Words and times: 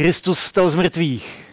Kristus 0.00 0.40
vstal 0.40 0.68
z 0.68 0.74
mrtvých. 0.74 1.44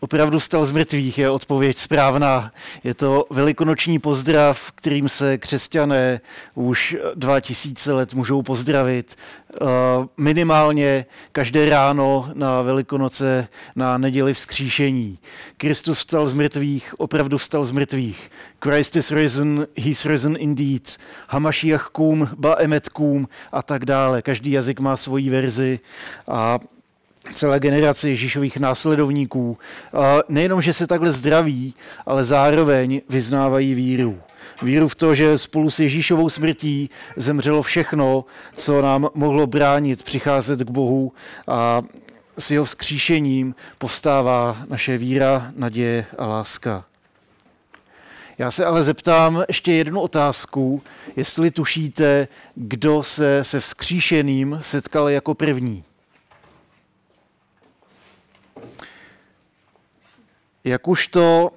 Opravdu 0.00 0.38
vstal 0.38 0.66
z 0.66 0.72
mrtvých 0.72 1.18
je 1.18 1.30
odpověď 1.30 1.78
správná. 1.78 2.50
Je 2.84 2.94
to 2.94 3.26
velikonoční 3.30 3.98
pozdrav, 3.98 4.72
kterým 4.74 5.08
se 5.08 5.38
křesťané 5.38 6.20
už 6.54 6.96
2000 7.14 7.92
let 7.92 8.14
můžou 8.14 8.42
pozdravit. 8.42 9.14
Eh, 9.14 9.64
minimálně 10.16 11.06
každé 11.32 11.70
ráno 11.70 12.30
na 12.34 12.62
Velikonoce 12.62 13.48
na 13.76 13.98
neděli 13.98 14.34
vzkříšení. 14.34 15.18
Kristus 15.56 15.98
vstal 15.98 16.26
z 16.26 16.32
mrtvých, 16.32 17.00
opravdu 17.00 17.38
vstal 17.38 17.64
z 17.64 17.72
mrtvých. 17.72 18.30
Christ 18.64 18.96
is 18.96 19.10
risen, 19.10 19.66
he's 19.76 20.04
risen 20.04 20.36
indeed. 20.38 20.96
Hamashiach 21.28 21.88
kum, 21.92 22.28
ba 22.38 22.56
emet 22.58 22.88
kum 22.88 23.28
a 23.52 23.62
tak 23.62 23.84
dále. 23.84 24.22
Každý 24.22 24.50
jazyk 24.50 24.80
má 24.80 24.96
svoji 24.96 25.30
verzi 25.30 25.80
a 26.28 26.58
celé 27.32 27.60
generace 27.60 28.08
Ježíšových 28.08 28.56
následovníků. 28.56 29.58
Nejenom, 30.28 30.62
že 30.62 30.72
se 30.72 30.86
takhle 30.86 31.12
zdraví, 31.12 31.74
ale 32.06 32.24
zároveň 32.24 33.00
vyznávají 33.08 33.74
víru. 33.74 34.20
Víru 34.62 34.88
v 34.88 34.94
to, 34.94 35.14
že 35.14 35.38
spolu 35.38 35.70
s 35.70 35.78
Ježíšovou 35.78 36.28
smrtí 36.28 36.90
zemřelo 37.16 37.62
všechno, 37.62 38.24
co 38.56 38.82
nám 38.82 39.08
mohlo 39.14 39.46
bránit 39.46 40.02
přicházet 40.02 40.58
k 40.58 40.70
Bohu 40.70 41.12
a 41.48 41.82
s 42.38 42.50
jeho 42.50 42.64
vzkříšením 42.64 43.54
povstává 43.78 44.56
naše 44.68 44.98
víra, 44.98 45.52
naděje 45.56 46.06
a 46.18 46.26
láska. 46.26 46.84
Já 48.38 48.50
se 48.50 48.64
ale 48.64 48.84
zeptám 48.84 49.44
ještě 49.48 49.72
jednu 49.72 50.00
otázku, 50.00 50.82
jestli 51.16 51.50
tušíte, 51.50 52.28
kdo 52.54 53.02
se 53.02 53.44
se 53.44 53.60
vzkříšeným 53.60 54.58
setkal 54.62 55.08
jako 55.08 55.34
první. 55.34 55.84
Jak 60.64 60.88
už 60.88 61.08
to 61.08 61.50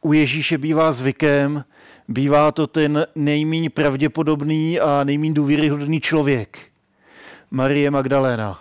u 0.00 0.12
Ježíše 0.12 0.58
bývá 0.58 0.92
zvykem, 0.92 1.64
bývá 2.08 2.52
to 2.52 2.66
ten 2.66 3.06
nejméně 3.14 3.70
pravděpodobný 3.70 4.80
a 4.80 5.04
nejméně 5.04 5.34
důvěryhodný 5.34 6.00
člověk. 6.00 6.58
Marie 7.50 7.90
Magdaléna. 7.90 8.60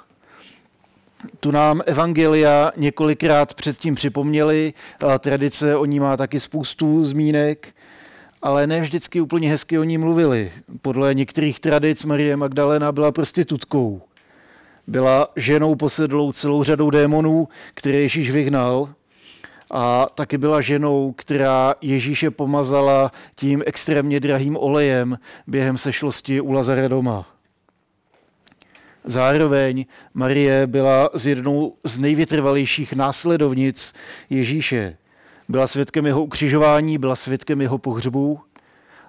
Tu 1.39 1.51
nám 1.51 1.81
Evangelia 1.85 2.71
několikrát 2.77 3.53
předtím 3.53 3.95
připomněli, 3.95 4.73
a 5.07 5.19
tradice 5.19 5.75
o 5.75 5.85
ní 5.85 5.99
má 5.99 6.17
taky 6.17 6.39
spoustu 6.39 7.05
zmínek, 7.05 7.75
ale 8.41 8.67
ne 8.67 8.81
vždycky 8.81 9.21
úplně 9.21 9.49
hezky 9.49 9.79
o 9.79 9.83
ní 9.83 9.97
mluvili. 9.97 10.51
Podle 10.81 11.13
některých 11.13 11.59
tradic 11.59 12.05
Marie 12.05 12.37
Magdalena 12.37 12.91
byla 12.91 13.11
prostitutkou. 13.11 14.01
Byla 14.87 15.27
ženou 15.35 15.75
posedlou 15.75 16.31
celou 16.31 16.63
řadou 16.63 16.89
démonů, 16.89 17.47
které 17.73 17.97
Ježíš 17.97 18.31
vyhnal 18.31 18.89
a 19.71 20.07
taky 20.15 20.37
byla 20.37 20.61
ženou, 20.61 21.13
která 21.17 21.75
Ježíše 21.81 22.31
pomazala 22.31 23.11
tím 23.35 23.63
extrémně 23.65 24.19
drahým 24.19 24.57
olejem 24.57 25.19
během 25.47 25.77
sešlosti 25.77 26.41
u 26.41 26.51
Lazare 26.51 26.89
doma. 26.89 27.25
Zároveň 29.03 29.85
Marie 30.13 30.67
byla 30.67 31.09
z 31.13 31.27
jednou 31.27 31.73
z 31.83 31.97
nejvytrvalějších 31.97 32.93
následovnic 32.93 33.93
Ježíše. 34.29 34.97
Byla 35.49 35.67
svědkem 35.67 36.05
jeho 36.05 36.23
ukřižování, 36.23 36.97
byla 36.97 37.15
svědkem 37.15 37.61
jeho 37.61 37.77
pohřbu 37.77 38.39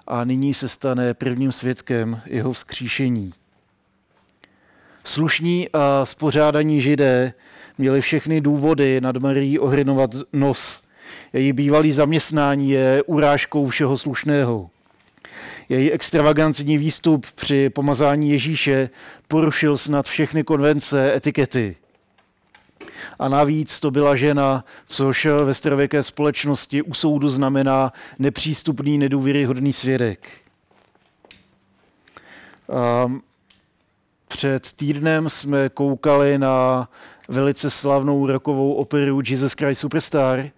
a 0.07 0.23
nyní 0.23 0.53
se 0.53 0.69
stane 0.69 1.13
prvním 1.13 1.51
svědkem 1.51 2.21
jeho 2.25 2.53
vzkříšení. 2.53 3.33
Slušní 5.03 5.69
a 5.73 6.05
spořádaní 6.05 6.81
židé 6.81 7.33
měli 7.79 8.01
všechny 8.01 8.41
důvody 8.41 9.01
nad 9.01 9.17
Marií 9.17 9.59
ohrinovat 9.59 10.11
nos. 10.33 10.83
Její 11.33 11.53
bývalý 11.53 11.91
zaměstnání 11.91 12.69
je 12.69 13.03
urážkou 13.05 13.67
všeho 13.67 13.97
slušného. 13.97 14.69
Její 15.69 15.91
extravagantní 15.91 16.77
výstup 16.77 17.25
při 17.35 17.69
pomazání 17.69 18.29
Ježíše 18.29 18.89
porušil 19.27 19.77
snad 19.77 20.07
všechny 20.07 20.43
konvence 20.43 21.13
etikety. 21.15 21.75
A 23.19 23.29
navíc 23.29 23.79
to 23.79 23.91
byla 23.91 24.15
žena, 24.15 24.65
což 24.87 25.25
ve 25.25 25.53
starověké 25.53 26.03
společnosti 26.03 26.81
u 26.81 26.93
soudu 26.93 27.29
znamená 27.29 27.93
nepřístupný, 28.19 28.97
nedůvěryhodný 28.97 29.73
svědek. 29.73 30.27
Před 34.27 34.71
týdnem 34.71 35.29
jsme 35.29 35.69
koukali 35.69 36.37
na 36.37 36.89
velice 37.29 37.69
slavnou 37.69 38.27
rokovou 38.27 38.73
operu 38.73 39.21
Jesus 39.29 39.53
Christ 39.53 39.79
Superstar 39.79 40.49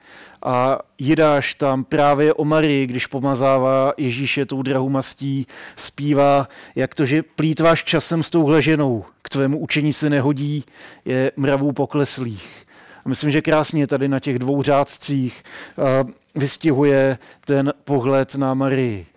a 0.46 0.80
Jidáš 1.00 1.54
tam 1.54 1.84
právě 1.84 2.34
o 2.34 2.46
Marii, 2.46 2.88
když 2.88 3.08
pomazává 3.08 3.94
Ježíše 3.98 4.46
tou 4.46 4.62
drahou 4.62 4.90
mastí, 4.90 5.48
zpívá, 5.76 6.48
jak 6.76 6.96
to, 6.96 7.06
že 7.06 7.24
plítváš 7.24 7.84
časem 7.84 8.24
s 8.24 8.30
touhle 8.30 8.62
ženou, 8.62 9.06
k 9.22 9.30
tvému 9.30 9.60
učení 9.60 9.94
se 9.94 10.10
nehodí, 10.10 10.64
je 11.06 11.32
mravů 11.36 11.72
pokleslých. 11.72 12.68
A 13.06 13.10
myslím, 13.10 13.32
že 13.32 13.42
krásně 13.42 13.88
tady 13.88 14.08
na 14.08 14.20
těch 14.20 14.40
dvou 14.40 14.64
řádcích 14.64 15.44
vystihuje 16.36 17.18
ten 17.46 17.74
pohled 17.84 18.36
na 18.36 18.54
Marii. 18.54 19.08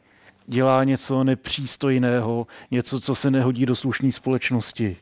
Dělá 0.47 0.85
něco 0.85 1.25
nepřístojného, 1.25 2.47
něco, 2.71 3.01
co 3.01 3.15
se 3.15 3.31
nehodí 3.31 3.67
do 3.67 3.75
slušné 3.75 4.13
společnosti. 4.13 4.97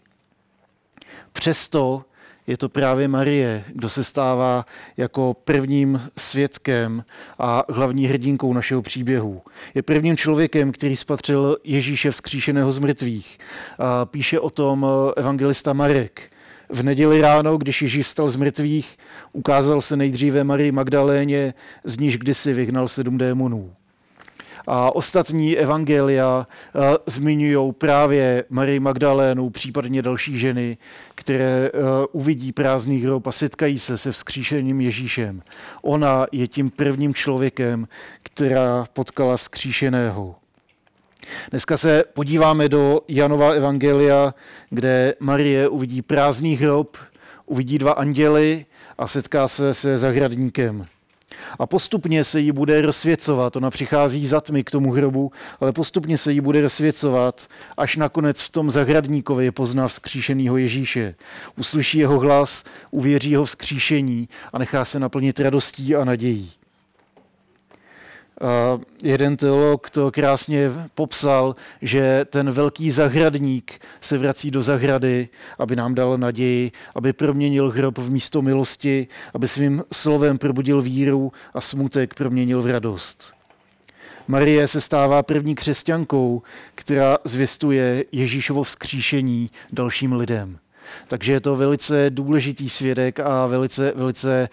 Přesto 1.32 2.04
je 2.46 2.56
to 2.56 2.68
právě 2.68 3.08
Marie, 3.08 3.64
kdo 3.68 3.88
se 3.88 4.04
stává 4.04 4.66
jako 4.96 5.36
prvním 5.44 6.02
svědkem 6.16 7.04
a 7.38 7.64
hlavní 7.68 8.06
hrdinkou 8.06 8.52
našeho 8.52 8.82
příběhu. 8.82 9.42
Je 9.74 9.82
prvním 9.82 10.16
člověkem, 10.16 10.72
který 10.72 10.96
spatřil 10.96 11.56
Ježíše 11.64 12.10
vzkříšeného 12.10 12.72
z 12.72 12.78
mrtvých. 12.78 13.38
A 13.78 14.06
píše 14.06 14.40
o 14.40 14.50
tom 14.50 14.86
evangelista 15.16 15.72
Marek. 15.72 16.22
V 16.68 16.82
neděli 16.82 17.20
ráno, 17.20 17.56
když 17.56 17.82
Ježíš 17.82 18.06
vstal 18.06 18.28
z 18.28 18.36
mrtvých, 18.36 18.98
ukázal 19.32 19.80
se 19.80 19.96
nejdříve 19.96 20.44
Marii 20.44 20.72
Magdaléně, 20.72 21.54
z 21.84 21.98
níž 21.98 22.18
kdysi 22.18 22.52
vyhnal 22.52 22.88
sedm 22.88 23.18
démonů. 23.18 23.72
A 24.66 24.94
ostatní 24.96 25.56
evangelia 25.56 26.46
eh, 26.46 26.80
zmiňují 27.06 27.72
právě 27.72 28.44
Marii 28.50 28.80
Magdalénu, 28.80 29.50
případně 29.50 30.02
další 30.02 30.38
ženy, 30.38 30.78
které 31.14 31.44
eh, 31.66 31.70
uvidí 32.12 32.52
prázdný 32.52 33.00
hrob 33.00 33.26
a 33.26 33.32
setkají 33.32 33.78
se 33.78 33.98
se 33.98 34.12
vzkříšeným 34.12 34.80
Ježíšem. 34.80 35.42
Ona 35.82 36.26
je 36.32 36.48
tím 36.48 36.70
prvním 36.70 37.14
člověkem, 37.14 37.88
která 38.22 38.84
potkala 38.92 39.36
vzkříšeného. 39.36 40.34
Dneska 41.50 41.76
se 41.76 42.04
podíváme 42.14 42.68
do 42.68 43.00
Janova 43.08 43.50
evangelia, 43.50 44.34
kde 44.70 45.14
Marie 45.20 45.68
uvidí 45.68 46.02
prázdný 46.02 46.56
hrob, 46.56 46.96
uvidí 47.46 47.78
dva 47.78 47.92
anděly 47.92 48.66
a 48.98 49.06
setká 49.06 49.48
se 49.48 49.74
se 49.74 49.98
zahradníkem. 49.98 50.86
A 51.58 51.66
postupně 51.66 52.24
se 52.24 52.40
jí 52.40 52.52
bude 52.52 52.82
rozsvěcovat. 52.82 53.56
Ona 53.56 53.70
přichází 53.70 54.26
za 54.26 54.40
tmy 54.40 54.64
k 54.64 54.70
tomu 54.70 54.92
hrobu, 54.92 55.32
ale 55.60 55.72
postupně 55.72 56.18
se 56.18 56.32
jí 56.32 56.40
bude 56.40 56.60
rozsvěcovat, 56.60 57.48
až 57.76 57.96
nakonec 57.96 58.42
v 58.42 58.48
tom 58.48 58.70
zahradníkovi 58.70 59.50
pozná 59.50 59.88
vzkříšenýho 59.88 60.56
Ježíše. 60.56 61.14
Uslyší 61.58 61.98
jeho 61.98 62.18
hlas, 62.18 62.64
uvěří 62.90 63.30
jeho 63.30 63.44
vzkříšení 63.44 64.28
a 64.52 64.58
nechá 64.58 64.84
se 64.84 65.00
naplnit 65.00 65.40
radostí 65.40 65.96
a 65.96 66.04
nadějí. 66.04 66.61
Jeden 69.02 69.36
teolog 69.36 69.90
to 69.90 70.10
krásně 70.10 70.70
popsal, 70.94 71.56
že 71.82 72.24
ten 72.30 72.50
velký 72.50 72.90
zahradník 72.90 73.80
se 74.00 74.18
vrací 74.18 74.50
do 74.50 74.62
zahrady, 74.62 75.28
aby 75.58 75.76
nám 75.76 75.94
dal 75.94 76.18
naději, 76.18 76.72
aby 76.94 77.12
proměnil 77.12 77.70
hrob 77.70 77.98
v 77.98 78.10
místo 78.10 78.42
milosti, 78.42 79.08
aby 79.34 79.48
svým 79.48 79.84
slovem 79.92 80.38
probudil 80.38 80.82
víru 80.82 81.32
a 81.54 81.60
smutek 81.60 82.14
proměnil 82.14 82.62
v 82.62 82.66
radost. 82.66 83.34
Marie 84.28 84.68
se 84.68 84.80
stává 84.80 85.22
první 85.22 85.54
křesťankou, 85.54 86.42
která 86.74 87.18
zvěstuje 87.24 88.04
Ježíšovo 88.12 88.62
vzkříšení 88.62 89.50
dalším 89.72 90.12
lidem. 90.12 90.58
Takže 91.08 91.32
je 91.32 91.40
to 91.40 91.56
velice 91.56 92.10
důležitý 92.10 92.68
svědek 92.68 93.20
a 93.20 93.46
velice, 93.46 93.92
velice 93.96 94.48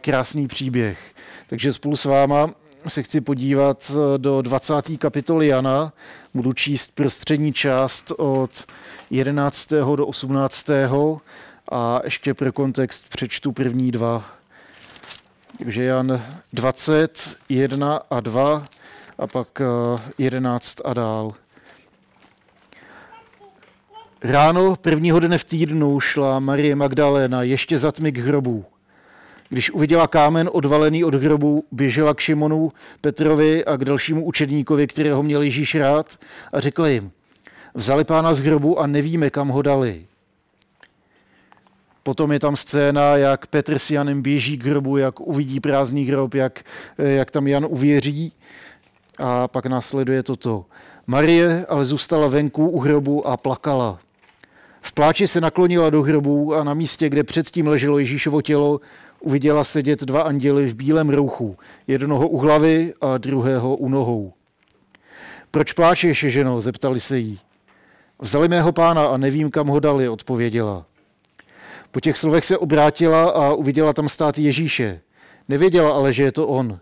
krásný 0.00 0.46
příběh. 0.48 1.14
Takže 1.46 1.72
spolu 1.72 1.96
s 1.96 2.04
váma 2.04 2.54
se 2.90 3.02
chci 3.02 3.20
podívat 3.20 3.90
eh, 3.94 4.18
do 4.18 4.42
20. 4.42 4.74
kapitoly 4.98 5.46
Jana. 5.46 5.92
Budu 6.34 6.52
číst 6.52 6.94
prostřední 6.94 7.52
část 7.52 8.12
od 8.16 8.64
11. 9.10 9.72
do 9.96 10.06
18. 10.06 10.70
a 11.72 12.00
ještě 12.04 12.34
pro 12.34 12.52
kontext 12.52 13.08
přečtu 13.08 13.52
první 13.52 13.90
dva. 13.90 14.24
Takže 15.58 15.84
Jan 15.84 16.22
20, 16.52 17.36
1 17.48 18.00
a 18.10 18.20
2 18.20 18.62
a 19.18 19.26
pak 19.26 19.62
11 20.18 20.80
eh, 20.80 20.88
a 20.88 20.94
dál. 20.94 21.34
Ráno 24.22 24.76
prvního 24.76 25.20
dne 25.20 25.38
v 25.38 25.44
týdnu 25.44 26.00
šla 26.00 26.38
Marie 26.38 26.76
Magdalena 26.76 27.42
ještě 27.42 27.78
za 27.78 27.92
tmy 27.92 28.12
k 28.12 28.18
hrobu. 28.18 28.64
Když 29.48 29.70
uviděla 29.70 30.06
kámen 30.06 30.50
odvalený 30.52 31.04
od 31.04 31.14
hrobu, 31.14 31.64
běžela 31.72 32.14
k 32.14 32.20
Šimonu, 32.20 32.72
Petrovi 33.00 33.64
a 33.64 33.76
k 33.76 33.84
dalšímu 33.84 34.24
učedníkovi, 34.24 34.86
kterého 34.86 35.22
měl 35.22 35.42
Ježíš 35.42 35.74
rád 35.74 36.18
a 36.52 36.60
řekla 36.60 36.88
jim, 36.88 37.10
vzali 37.74 38.04
pána 38.04 38.34
z 38.34 38.40
hrobu 38.40 38.80
a 38.80 38.86
nevíme, 38.86 39.30
kam 39.30 39.48
ho 39.48 39.62
dali. 39.62 40.06
Potom 42.02 42.32
je 42.32 42.38
tam 42.38 42.56
scéna, 42.56 43.16
jak 43.16 43.46
Petr 43.46 43.78
s 43.78 43.90
Janem 43.90 44.22
běží 44.22 44.58
k 44.58 44.66
hrobu, 44.66 44.96
jak 44.96 45.20
uvidí 45.20 45.60
prázdný 45.60 46.04
hrob, 46.04 46.34
jak, 46.34 46.62
jak 46.98 47.30
tam 47.30 47.46
Jan 47.46 47.66
uvěří. 47.68 48.32
A 49.18 49.48
pak 49.48 49.66
následuje 49.66 50.22
toto. 50.22 50.64
Marie 51.06 51.66
ale 51.68 51.84
zůstala 51.84 52.28
venku 52.28 52.68
u 52.68 52.80
hrobu 52.80 53.26
a 53.26 53.36
plakala. 53.36 53.98
V 54.80 54.92
pláči 54.92 55.28
se 55.28 55.40
naklonila 55.40 55.90
do 55.90 56.02
hrobu 56.02 56.54
a 56.54 56.64
na 56.64 56.74
místě, 56.74 57.08
kde 57.08 57.24
předtím 57.24 57.66
leželo 57.66 57.98
Ježíšovo 57.98 58.42
tělo, 58.42 58.80
uviděla 59.20 59.64
sedět 59.64 60.00
dva 60.04 60.20
anděly 60.20 60.66
v 60.66 60.74
bílém 60.74 61.10
rouchu, 61.10 61.56
jednoho 61.86 62.28
u 62.28 62.38
hlavy 62.38 62.92
a 63.00 63.18
druhého 63.18 63.76
u 63.76 63.88
nohou. 63.88 64.32
Proč 65.50 65.72
pláčeš, 65.72 66.18
ženo? 66.28 66.60
zeptali 66.60 67.00
se 67.00 67.18
jí. 67.18 67.40
Vzali 68.18 68.48
mého 68.48 68.72
pána 68.72 69.06
a 69.06 69.16
nevím, 69.16 69.50
kam 69.50 69.66
ho 69.66 69.80
dali, 69.80 70.08
odpověděla. 70.08 70.86
Po 71.90 72.00
těch 72.00 72.16
slovech 72.16 72.44
se 72.44 72.58
obrátila 72.58 73.30
a 73.30 73.52
uviděla 73.52 73.92
tam 73.92 74.08
stát 74.08 74.38
Ježíše. 74.38 75.00
Nevěděla 75.48 75.90
ale, 75.90 76.12
že 76.12 76.22
je 76.22 76.32
to 76.32 76.48
on. 76.48 76.80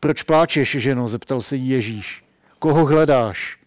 Proč 0.00 0.22
pláčeš, 0.22 0.76
ženo? 0.78 1.08
zeptal 1.08 1.40
se 1.40 1.56
jí 1.56 1.68
Ježíš. 1.68 2.24
Koho 2.58 2.86
hledáš? 2.86 3.58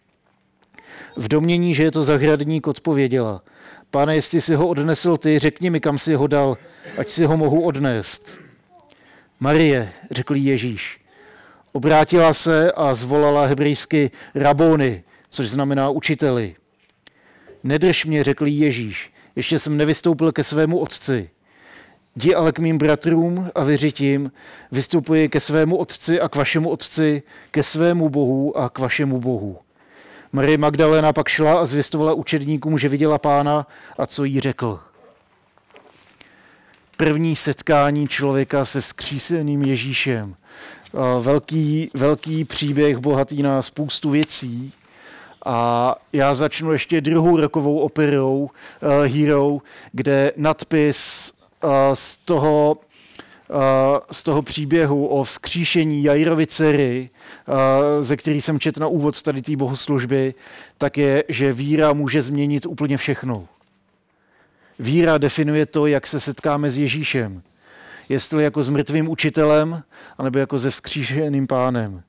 V 1.16 1.28
domění, 1.28 1.74
že 1.74 1.82
je 1.82 1.90
to 1.90 2.02
zahradník, 2.02 2.66
odpověděla. 2.66 3.42
Pane, 3.90 4.14
jestli 4.14 4.40
si 4.40 4.54
ho 4.54 4.68
odnesl 4.68 5.16
ty, 5.16 5.38
řekni 5.38 5.70
mi, 5.70 5.80
kam 5.80 5.98
si 5.98 6.14
ho 6.14 6.26
dal, 6.26 6.58
ať 6.98 7.10
si 7.10 7.24
ho 7.24 7.36
mohu 7.36 7.62
odnést. 7.62 8.40
Marie, 9.40 9.92
řekl 10.10 10.36
Ježíš. 10.36 11.00
Obrátila 11.72 12.34
se 12.34 12.72
a 12.72 12.94
zvolala 12.94 13.46
hebrejsky 13.46 14.10
rabony, 14.34 15.04
což 15.28 15.50
znamená 15.50 15.90
učiteli. 15.90 16.56
Nedrž 17.62 18.04
mě, 18.04 18.24
řekl 18.24 18.46
Ježíš, 18.46 19.12
ještě 19.36 19.58
jsem 19.58 19.76
nevystoupil 19.76 20.32
ke 20.32 20.44
svému 20.44 20.78
otci. 20.78 21.30
Jdi 22.16 22.34
ale 22.34 22.52
k 22.52 22.58
mým 22.58 22.78
bratrům 22.78 23.50
a 23.54 23.64
vyřitím, 23.64 24.32
vystupuji 24.72 25.28
ke 25.28 25.40
svému 25.40 25.76
otci 25.76 26.20
a 26.20 26.28
k 26.28 26.36
vašemu 26.36 26.70
otci, 26.70 27.22
ke 27.50 27.62
svému 27.62 28.08
bohu 28.08 28.58
a 28.58 28.68
k 28.68 28.78
vašemu 28.78 29.20
bohu. 29.20 29.58
Marie 30.32 30.58
Magdalena 30.58 31.12
pak 31.12 31.28
šla 31.28 31.60
a 31.60 31.64
zvěstovala 31.64 32.14
učedníkům, 32.14 32.78
že 32.78 32.88
viděla 32.88 33.18
pána 33.18 33.66
a 33.98 34.06
co 34.06 34.24
jí 34.24 34.40
řekl. 34.40 34.80
První 36.96 37.36
setkání 37.36 38.08
člověka 38.08 38.64
se 38.64 38.80
vzkříseným 38.80 39.62
Ježíšem. 39.62 40.34
Velký, 41.20 41.90
velký 41.94 42.44
příběh, 42.44 42.98
bohatý 42.98 43.42
na 43.42 43.62
spoustu 43.62 44.10
věcí. 44.10 44.72
A 45.44 45.94
já 46.12 46.34
začnu 46.34 46.72
ještě 46.72 47.00
druhou 47.00 47.40
rokovou 47.40 47.78
operou 47.78 48.38
uh, 48.38 48.50
Hero, 49.06 49.58
kde 49.92 50.32
nadpis 50.36 51.32
uh, 51.64 51.70
z 51.94 52.16
toho 52.16 52.76
z 54.10 54.22
toho 54.22 54.42
příběhu 54.42 55.06
o 55.06 55.24
vzkříšení 55.24 56.04
Jairovi 56.04 56.46
dcery, 56.46 57.10
ze 58.00 58.16
který 58.16 58.40
jsem 58.40 58.60
četl 58.60 58.80
na 58.80 58.86
úvod 58.86 59.22
tady 59.22 59.42
té 59.42 59.56
bohoslužby, 59.56 60.34
tak 60.78 60.98
je, 60.98 61.24
že 61.28 61.52
víra 61.52 61.92
může 61.92 62.22
změnit 62.22 62.66
úplně 62.66 62.96
všechno. 62.96 63.48
Víra 64.78 65.18
definuje 65.18 65.66
to, 65.66 65.86
jak 65.86 66.06
se 66.06 66.20
setkáme 66.20 66.70
s 66.70 66.78
Ježíšem. 66.78 67.42
Jestli 68.08 68.44
jako 68.44 68.62
s 68.62 68.68
mrtvým 68.68 69.08
učitelem, 69.08 69.82
anebo 70.18 70.38
jako 70.38 70.58
se 70.58 70.70
vzkříšeným 70.70 71.46
pánem. 71.46 72.02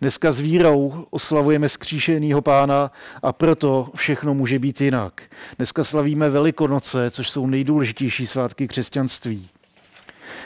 Dneska 0.00 0.32
s 0.32 0.40
vírou 0.40 1.06
oslavujeme 1.10 1.68
vzkříšenýho 1.68 2.42
pána 2.42 2.90
a 3.22 3.32
proto 3.32 3.90
všechno 3.94 4.34
může 4.34 4.58
být 4.58 4.80
jinak. 4.80 5.22
Dneska 5.56 5.84
slavíme 5.84 6.30
Velikonoce, 6.30 7.10
což 7.10 7.30
jsou 7.30 7.46
nejdůležitější 7.46 8.26
svátky 8.26 8.68
křesťanství. 8.68 9.48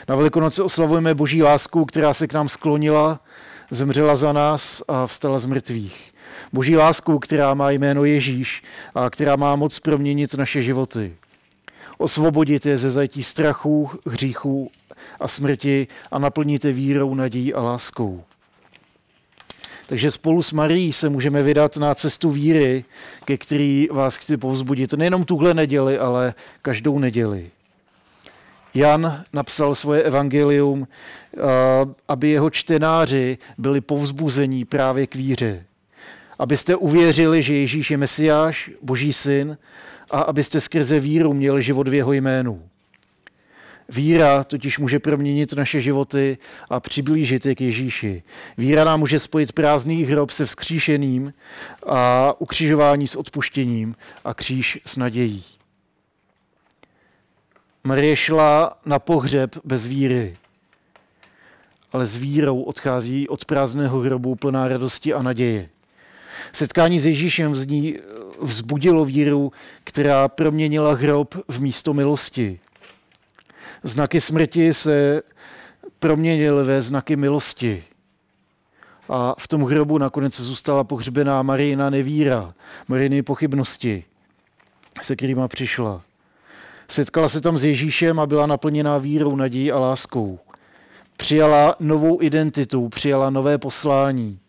Na 0.07 0.15
Velikonoce 0.15 0.63
oslavujeme 0.63 1.15
boží 1.15 1.43
lásku, 1.43 1.85
která 1.85 2.13
se 2.13 2.27
k 2.27 2.33
nám 2.33 2.49
sklonila, 2.49 3.19
zemřela 3.71 4.15
za 4.15 4.33
nás 4.33 4.83
a 4.87 5.07
vstala 5.07 5.39
z 5.39 5.45
mrtvých. 5.45 6.13
Boží 6.53 6.77
lásku, 6.77 7.19
která 7.19 7.53
má 7.53 7.71
jméno 7.71 8.05
Ježíš 8.05 8.63
a 8.95 9.09
která 9.09 9.35
má 9.35 9.55
moc 9.55 9.79
proměnit 9.79 10.33
naše 10.33 10.61
životy. 10.61 11.15
Osvobodit 11.97 12.65
je 12.65 12.77
ze 12.77 12.91
zajetí 12.91 13.23
strachu, 13.23 13.89
hříchů 14.07 14.71
a 15.19 15.27
smrti 15.27 15.87
a 16.11 16.19
naplnit 16.19 16.65
je 16.65 16.73
vírou, 16.73 17.13
nadějí 17.13 17.53
a 17.53 17.61
láskou. 17.61 18.23
Takže 19.87 20.11
spolu 20.11 20.41
s 20.41 20.51
Marií 20.51 20.93
se 20.93 21.09
můžeme 21.09 21.43
vydat 21.43 21.77
na 21.77 21.95
cestu 21.95 22.31
víry, 22.31 22.85
ke 23.25 23.37
který 23.37 23.87
vás 23.91 24.15
chci 24.15 24.37
povzbudit 24.37 24.93
nejenom 24.93 25.25
tuhle 25.25 25.53
neděli, 25.53 25.99
ale 25.99 26.33
každou 26.61 26.99
neděli. 26.99 27.51
Jan 28.73 29.23
napsal 29.33 29.75
svoje 29.75 30.03
evangelium, 30.03 30.87
eh, 30.87 31.39
aby 32.07 32.29
jeho 32.29 32.49
čtenáři 32.49 33.37
byli 33.57 33.81
povzbuzení 33.81 34.65
právě 34.65 35.07
k 35.07 35.15
víře. 35.15 35.63
Abyste 36.39 36.75
uvěřili, 36.75 37.43
že 37.43 37.53
Ježíš 37.53 37.91
je 37.91 37.97
Mesiáš, 37.97 38.71
Boží 38.81 39.13
syn, 39.13 39.57
a 40.11 40.21
abyste 40.21 40.61
skrze 40.61 40.99
víru 40.99 41.33
měli 41.33 41.63
život 41.63 41.87
v 41.87 41.93
jeho 41.93 42.13
jménu. 42.13 42.63
Víra 43.89 44.43
totiž 44.43 44.79
může 44.79 44.99
proměnit 44.99 45.53
naše 45.53 45.81
životy 45.81 46.37
a 46.69 46.79
přiblížit 46.79 47.45
je 47.45 47.55
k 47.55 47.61
Ježíši. 47.61 48.23
Víra 48.57 48.83
nám 48.83 48.99
může 48.99 49.19
spojit 49.19 49.51
prázdný 49.51 50.03
hrob 50.03 50.31
se 50.31 50.45
vzkříšeným 50.45 51.33
a 51.87 52.33
ukřižování 52.39 53.07
s 53.07 53.15
odpuštěním 53.15 53.95
a 54.25 54.33
kříž 54.33 54.79
s 54.85 54.95
nadějí. 54.95 55.43
Marie 57.83 58.15
šla 58.15 58.77
na 58.85 58.99
pohřeb 58.99 59.55
bez 59.63 59.85
víry, 59.85 60.37
ale 61.91 62.07
s 62.07 62.15
vírou 62.15 62.61
odchází 62.61 63.27
od 63.27 63.45
prázdného 63.45 63.99
hrobu 63.99 64.35
plná 64.35 64.67
radosti 64.67 65.13
a 65.13 65.21
naděje. 65.21 65.69
Setkání 66.51 66.99
s 66.99 67.05
Ježíšem 67.05 67.55
z 67.55 67.65
ní 67.65 67.97
vzbudilo 68.41 69.05
víru, 69.05 69.51
která 69.83 70.27
proměnila 70.27 70.93
hrob 70.93 71.35
v 71.47 71.61
místo 71.61 71.93
milosti. 71.93 72.59
Znaky 73.83 74.21
smrti 74.21 74.73
se 74.73 75.21
proměnily 75.99 76.63
ve 76.63 76.81
znaky 76.81 77.15
milosti. 77.15 77.83
A 79.09 79.35
v 79.39 79.47
tom 79.47 79.63
hrobu 79.63 79.97
nakonec 79.97 80.39
zůstala 80.39 80.83
pohřbená 80.83 81.43
Marijina 81.43 81.89
nevíra, 81.89 82.53
Marijiny 82.87 83.23
pochybnosti, 83.23 84.03
se 85.01 85.15
kterýma 85.15 85.47
přišla. 85.47 86.08
Setkala 86.91 87.29
se 87.29 87.41
tam 87.41 87.57
s 87.57 87.63
Ježíšem 87.63 88.19
a 88.19 88.25
byla 88.25 88.45
naplněná 88.45 88.97
vírou, 88.97 89.35
nadějí 89.35 89.71
a 89.71 89.79
láskou. 89.79 90.39
Přijala 91.17 91.75
novou 91.79 92.21
identitu, 92.21 92.89
přijala 92.89 93.29
nové 93.29 93.57
poslání 93.57 94.39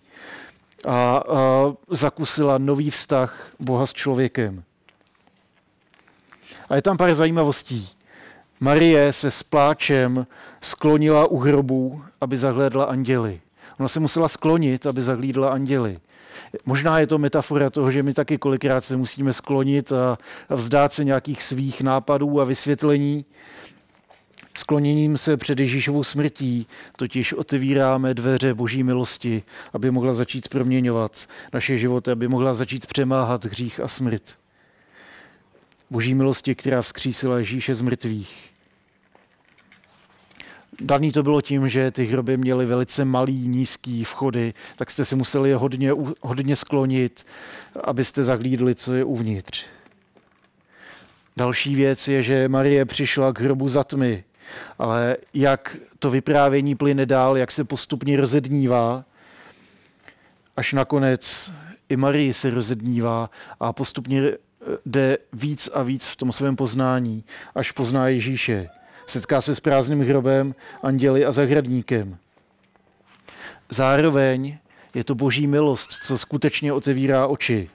a, 0.86 1.16
a 1.16 1.72
zakusila 1.90 2.58
nový 2.58 2.90
vztah 2.90 3.52
Boha 3.60 3.86
s 3.86 3.92
člověkem. 3.92 4.62
A 6.68 6.74
je 6.76 6.82
tam 6.82 6.96
pár 6.96 7.14
zajímavostí. 7.14 7.88
Marie 8.60 9.12
se 9.12 9.30
s 9.30 9.42
pláčem 9.42 10.26
sklonila 10.60 11.26
u 11.26 11.38
hrobu, 11.38 12.02
aby 12.20 12.36
zahlédla 12.36 12.84
anděly. 12.84 13.40
Ona 13.78 13.88
se 13.88 14.00
musela 14.00 14.28
sklonit, 14.28 14.86
aby 14.86 15.02
zahlídla 15.02 15.50
anděly. 15.50 15.98
Možná 16.64 16.98
je 16.98 17.06
to 17.06 17.18
metafora 17.18 17.70
toho, 17.70 17.90
že 17.90 18.02
my 18.02 18.14
taky 18.14 18.38
kolikrát 18.38 18.84
se 18.84 18.96
musíme 18.96 19.32
sklonit 19.32 19.92
a 19.92 20.18
vzdát 20.50 20.92
se 20.92 21.04
nějakých 21.04 21.42
svých 21.42 21.80
nápadů 21.80 22.40
a 22.40 22.44
vysvětlení. 22.44 23.24
Skloněním 24.54 25.18
se 25.18 25.36
před 25.36 25.60
Ježíšovou 25.60 26.04
smrtí 26.04 26.66
totiž 26.96 27.32
otevíráme 27.32 28.14
dveře 28.14 28.54
boží 28.54 28.82
milosti, 28.82 29.42
aby 29.72 29.90
mohla 29.90 30.14
začít 30.14 30.48
proměňovat 30.48 31.26
naše 31.52 31.78
životy, 31.78 32.10
aby 32.10 32.28
mohla 32.28 32.54
začít 32.54 32.86
přemáhat 32.86 33.44
hřích 33.44 33.80
a 33.80 33.88
smrt. 33.88 34.36
Boží 35.90 36.14
milosti, 36.14 36.54
která 36.54 36.82
vzkřísila 36.82 37.38
Ježíše 37.38 37.74
z 37.74 37.80
mrtvých. 37.80 38.49
Daný 40.80 41.12
to 41.12 41.22
bylo 41.22 41.42
tím, 41.42 41.68
že 41.68 41.90
ty 41.90 42.04
hroby 42.04 42.36
měly 42.36 42.66
velice 42.66 43.04
malý, 43.04 43.48
nízký 43.48 44.04
vchody, 44.04 44.54
tak 44.76 44.90
jste 44.90 45.04
se 45.04 45.16
museli 45.16 45.50
je 45.50 45.56
hodně, 45.56 45.92
hodně 46.20 46.56
sklonit, 46.56 47.26
abyste 47.84 48.24
zahlídli, 48.24 48.74
co 48.74 48.94
je 48.94 49.04
uvnitř. 49.04 49.64
Další 51.36 51.74
věc 51.74 52.08
je, 52.08 52.22
že 52.22 52.48
Marie 52.48 52.84
přišla 52.84 53.32
k 53.32 53.40
hrobu 53.40 53.68
za 53.68 53.84
tmy, 53.84 54.24
ale 54.78 55.16
jak 55.34 55.76
to 55.98 56.10
vyprávění 56.10 56.74
plyne 56.74 57.06
dál, 57.06 57.36
jak 57.36 57.52
se 57.52 57.64
postupně 57.64 58.16
rozednívá, 58.16 59.04
až 60.56 60.72
nakonec 60.72 61.52
i 61.88 61.96
Marie 61.96 62.34
se 62.34 62.50
rozednívá 62.50 63.30
a 63.60 63.72
postupně 63.72 64.32
jde 64.86 65.18
víc 65.32 65.68
a 65.74 65.82
víc 65.82 66.08
v 66.08 66.16
tom 66.16 66.32
svém 66.32 66.56
poznání, 66.56 67.24
až 67.54 67.72
pozná 67.72 68.08
Ježíše. 68.08 68.68
Setká 69.10 69.40
se 69.40 69.54
s 69.54 69.60
prázdným 69.60 70.08
hrobem, 70.08 70.54
anděli 70.82 71.24
a 71.24 71.32
zahradníkem. 71.32 72.18
Zároveň 73.68 74.58
je 74.94 75.04
to 75.04 75.14
boží 75.14 75.46
milost, 75.46 75.90
co 76.02 76.18
skutečně 76.18 76.72
otevírá 76.72 77.26
oči. 77.26 77.70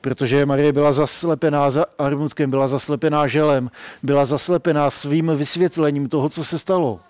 Protože 0.00 0.46
Marie 0.46 0.72
byla 0.72 0.92
zaslepená 0.92 1.70
za 1.70 1.84
armutkem, 1.98 2.50
byla 2.50 2.68
zaslepená 2.68 3.26
želem, 3.26 3.70
byla 4.02 4.24
zaslepená 4.24 4.90
svým 4.90 5.32
vysvětlením 5.36 6.08
toho, 6.08 6.28
co 6.28 6.44
se 6.44 6.58
stalo. 6.58 7.00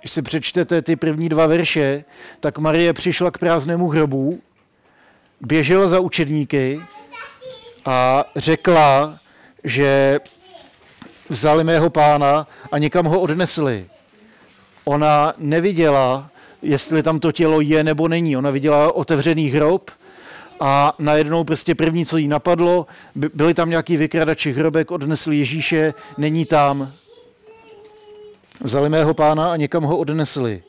Když 0.00 0.12
si 0.12 0.22
přečtete 0.22 0.82
ty 0.82 0.96
první 0.96 1.28
dva 1.28 1.46
verše, 1.46 2.04
tak 2.40 2.58
Marie 2.58 2.92
přišla 2.92 3.30
k 3.30 3.38
prázdnému 3.38 3.88
hrobu, 3.88 4.40
běžela 5.40 5.88
za 5.88 6.00
učedníky 6.00 6.80
a 7.84 8.24
řekla, 8.36 9.18
že 9.64 10.20
vzali 11.28 11.64
mého 11.64 11.90
pána 11.90 12.46
a 12.72 12.78
někam 12.78 13.06
ho 13.06 13.20
odnesli. 13.20 13.86
Ona 14.84 15.34
neviděla, 15.38 16.30
jestli 16.62 17.02
tam 17.02 17.20
to 17.20 17.32
tělo 17.32 17.60
je 17.60 17.84
nebo 17.84 18.08
není. 18.08 18.36
Ona 18.36 18.50
viděla 18.50 18.94
otevřený 18.94 19.48
hrob 19.48 19.90
a 20.60 20.92
najednou 20.98 21.44
prostě 21.44 21.74
první, 21.74 22.06
co 22.06 22.16
jí 22.16 22.28
napadlo, 22.28 22.86
byli 23.14 23.54
tam 23.54 23.70
nějaký 23.70 23.96
vykradači 23.96 24.52
hrobek, 24.52 24.90
odnesli 24.90 25.36
Ježíše, 25.36 25.94
není 26.18 26.44
tam. 26.44 26.92
Vzali 28.60 28.88
mého 28.88 29.14
pána 29.14 29.52
a 29.52 29.56
někam 29.56 29.82
ho 29.82 29.98
odnesli. 29.98 30.62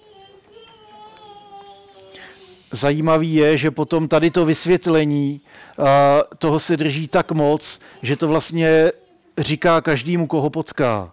Zajímavý 2.72 3.34
je, 3.34 3.58
že 3.58 3.72
potom 3.72 4.08
tady 4.08 4.32
to 4.32 4.46
vysvětlení 4.46 5.42
toho 6.38 6.60
se 6.60 6.78
drží 6.78 7.08
tak 7.08 7.32
moc, 7.32 7.80
že 8.02 8.16
to 8.16 8.28
vlastně 8.28 8.92
říká 9.40 9.82
každému, 9.82 10.28
koho 10.28 10.50
potká. 10.50 11.12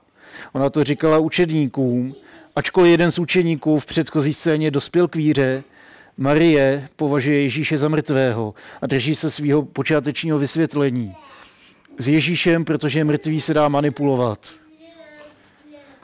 Ona 0.53 0.71
to 0.71 0.85
říkala 0.85 1.19
učedníkům, 1.19 2.15
ačkoliv 2.57 2.91
jeden 2.91 3.11
z 3.11 3.19
učeníků 3.19 3.79
v 3.79 3.87
předchozí 3.87 4.35
scéně 4.35 4.71
dospěl 4.71 5.09
k 5.09 5.17
víře, 5.17 5.65
Marie 6.19 6.89
považuje 6.97 7.43
Ježíše 7.43 7.79
za 7.79 7.89
mrtvého 7.89 8.55
a 8.83 8.87
drží 8.87 9.15
se 9.15 9.31
svého 9.31 9.63
počátečního 9.63 10.39
vysvětlení. 10.39 11.17
S 11.99 12.09
Ježíšem, 12.09 12.65
protože 12.65 13.05
mrtvý 13.05 13.41
se 13.41 13.55
dá 13.55 13.69
manipulovat. 13.69 14.55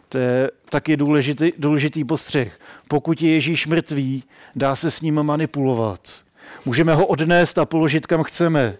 To 0.08 0.18
je 0.18 0.50
taky 0.68 0.96
důležitý, 0.96 1.52
důležitý 1.58 2.04
postřeh. 2.04 2.60
Pokud 2.88 3.22
je 3.22 3.32
Ježíš 3.34 3.66
mrtvý, 3.66 4.24
dá 4.56 4.76
se 4.76 4.90
s 4.90 5.00
ním 5.00 5.22
manipulovat. 5.22 6.20
Můžeme 6.64 6.94
ho 6.94 7.06
odnést 7.06 7.58
a 7.58 7.64
položit 7.64 8.06
kam 8.06 8.22
chceme, 8.22 8.74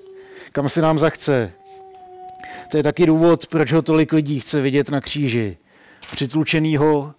kam 0.52 0.68
se 0.68 0.82
nám 0.82 0.98
zachce. 0.98 1.52
To 2.72 2.78
je 2.78 2.82
taky 2.82 3.06
důvod, 3.06 3.46
proč 3.46 3.72
ho 3.72 3.82
tolik 3.82 4.12
lidí 4.12 4.40
chce 4.40 4.60
vidět 4.60 4.90
na 4.90 5.00
kříži. 5.00 5.56
Přitlučenýho, 6.12 7.14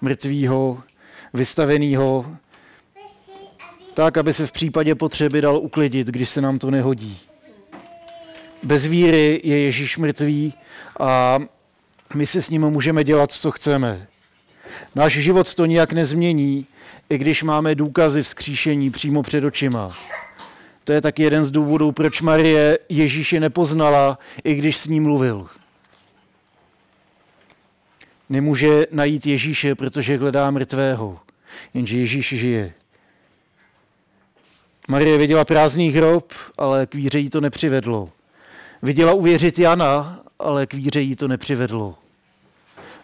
mrtvýho, 0.00 0.82
vystavenýho, 1.34 2.36
tak, 3.94 4.16
aby 4.16 4.32
se 4.32 4.46
v 4.46 4.52
případě 4.52 4.94
potřeby 4.94 5.40
dal 5.40 5.56
uklidit, 5.56 6.06
když 6.06 6.28
se 6.28 6.40
nám 6.40 6.58
to 6.58 6.70
nehodí. 6.70 7.18
Bez 8.62 8.86
víry 8.86 9.40
je 9.44 9.58
Ježíš 9.58 9.98
mrtvý 9.98 10.54
a 11.00 11.38
my 12.14 12.26
si 12.26 12.42
s 12.42 12.50
ním 12.50 12.62
můžeme 12.62 13.04
dělat, 13.04 13.32
co 13.32 13.50
chceme. 13.50 14.06
Náš 14.94 15.12
život 15.12 15.54
to 15.54 15.66
nijak 15.66 15.92
nezmění, 15.92 16.66
i 17.10 17.18
když 17.18 17.42
máme 17.42 17.74
důkazy 17.74 18.22
vzkříšení 18.22 18.90
přímo 18.90 19.22
před 19.22 19.44
očima. 19.44 19.92
To 20.88 20.92
je 20.92 21.00
taky 21.00 21.22
jeden 21.22 21.44
z 21.44 21.50
důvodů, 21.50 21.92
proč 21.92 22.20
Marie 22.20 22.78
Ježíše 22.88 23.40
nepoznala, 23.40 24.18
i 24.44 24.54
když 24.54 24.78
s 24.78 24.86
ním 24.86 25.02
mluvil. 25.02 25.46
Nemůže 28.28 28.86
najít 28.90 29.26
Ježíše, 29.26 29.74
protože 29.74 30.18
hledá 30.18 30.50
mrtvého, 30.50 31.20
jenže 31.74 31.96
Ježíš 31.96 32.28
žije. 32.28 32.72
Marie 34.88 35.18
viděla 35.18 35.44
prázdný 35.44 35.90
hrob, 35.90 36.32
ale 36.58 36.86
k 36.86 36.94
víře 36.94 37.18
jí 37.18 37.30
to 37.30 37.40
nepřivedlo. 37.40 38.10
Viděla 38.82 39.12
uvěřit 39.12 39.58
Jana, 39.58 40.20
ale 40.38 40.66
k 40.66 40.74
víře 40.74 41.00
jí 41.00 41.16
to 41.16 41.28
nepřivedlo. 41.28 41.98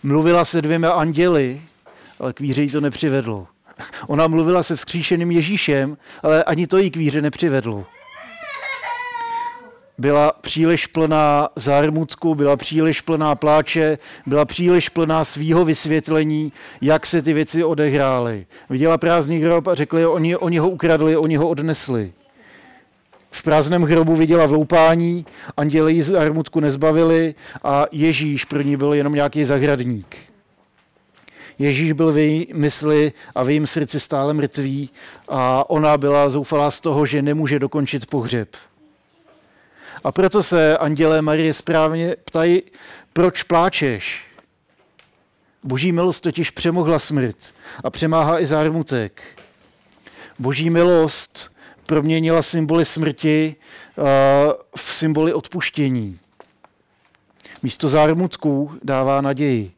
Mluvila 0.02 0.44
se 0.44 0.62
dvěma 0.62 0.90
anděli, 0.90 1.62
ale 2.18 2.32
k 2.32 2.40
víře 2.40 2.62
jí 2.62 2.70
to 2.70 2.80
nepřivedlo. 2.80 3.46
Ona 4.06 4.28
mluvila 4.28 4.62
se 4.62 4.76
vzkříšeným 4.76 5.30
Ježíšem, 5.30 5.96
ale 6.22 6.44
ani 6.44 6.66
to 6.66 6.78
jí 6.78 6.90
k 6.90 6.96
víře 6.96 7.22
nepřivedlo. 7.22 7.86
Byla 9.98 10.32
příliš 10.40 10.86
plná 10.86 11.48
zármutku, 11.56 12.34
byla 12.34 12.56
příliš 12.56 13.00
plná 13.00 13.34
pláče, 13.34 13.98
byla 14.26 14.44
příliš 14.44 14.88
plná 14.88 15.24
svýho 15.24 15.64
vysvětlení, 15.64 16.52
jak 16.80 17.06
se 17.06 17.22
ty 17.22 17.32
věci 17.32 17.64
odehrály. 17.64 18.46
Viděla 18.70 18.98
prázdný 18.98 19.38
hrob 19.38 19.66
a 19.66 19.74
řekli, 19.74 20.06
oni, 20.06 20.36
oni 20.36 20.58
ho 20.58 20.70
ukradli, 20.70 21.16
oni 21.16 21.36
ho 21.36 21.48
odnesli. 21.48 22.12
V 23.30 23.42
prázdném 23.42 23.82
hrobu 23.82 24.16
viděla 24.16 24.46
vloupání, 24.46 25.26
anděle 25.56 25.92
ji 25.92 26.02
z 26.02 26.14
armutku 26.14 26.60
nezbavili 26.60 27.34
a 27.64 27.86
Ježíš 27.92 28.44
pro 28.44 28.62
ní 28.62 28.76
byl 28.76 28.94
jenom 28.94 29.14
nějaký 29.14 29.44
zahradník. 29.44 30.16
Ježíš 31.58 31.92
byl 31.92 32.12
v 32.12 32.18
její 32.18 32.46
mysli 32.54 33.12
a 33.34 33.42
v 33.42 33.48
jejím 33.48 33.66
srdci 33.66 34.00
stále 34.00 34.34
mrtvý 34.34 34.90
a 35.28 35.70
ona 35.70 35.96
byla 35.96 36.30
zoufalá 36.30 36.70
z 36.70 36.80
toho, 36.80 37.06
že 37.06 37.22
nemůže 37.22 37.58
dokončit 37.58 38.06
pohřeb. 38.06 38.56
A 40.04 40.12
proto 40.12 40.42
se 40.42 40.78
andělé 40.78 41.22
Marie 41.22 41.54
správně 41.54 42.16
ptají, 42.24 42.62
proč 43.12 43.42
pláčeš? 43.42 44.24
Boží 45.62 45.92
milost 45.92 46.22
totiž 46.22 46.50
přemohla 46.50 46.98
smrt 46.98 47.54
a 47.84 47.90
přemáhá 47.90 48.40
i 48.40 48.46
zármutek. 48.46 49.22
Boží 50.38 50.70
milost 50.70 51.52
proměnila 51.86 52.42
symboly 52.42 52.84
smrti 52.84 53.56
v 54.76 54.94
symboly 54.94 55.32
odpuštění. 55.32 56.18
Místo 57.62 57.88
zármutků 57.88 58.72
dává 58.82 59.20
naději. 59.20 59.72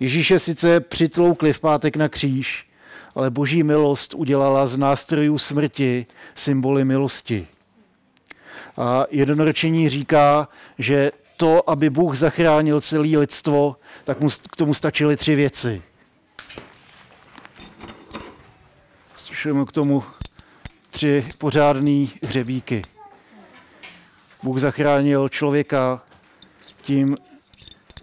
Ježíše 0.00 0.38
sice 0.38 0.80
přitloukli 0.80 1.52
v 1.52 1.60
pátek 1.60 1.96
na 1.96 2.08
kříž, 2.08 2.66
ale 3.14 3.30
boží 3.30 3.62
milost 3.62 4.14
udělala 4.14 4.66
z 4.66 4.76
nástrojů 4.76 5.38
smrti 5.38 6.06
symboly 6.34 6.84
milosti. 6.84 7.46
A 8.76 9.06
jednoročení 9.10 9.88
říká, 9.88 10.48
že 10.78 11.12
to, 11.36 11.70
aby 11.70 11.90
Bůh 11.90 12.16
zachránil 12.16 12.80
celé 12.80 13.18
lidstvo, 13.18 13.76
tak 14.04 14.20
mu 14.20 14.28
k 14.50 14.56
tomu 14.56 14.74
stačily 14.74 15.16
tři 15.16 15.34
věci. 15.34 15.82
Slyšíme 19.16 19.64
k 19.64 19.72
tomu 19.72 20.04
tři 20.90 21.24
pořádné 21.38 22.06
hřebíky. 22.22 22.82
Bůh 24.42 24.60
zachránil 24.60 25.28
člověka 25.28 26.02
tím, 26.82 27.16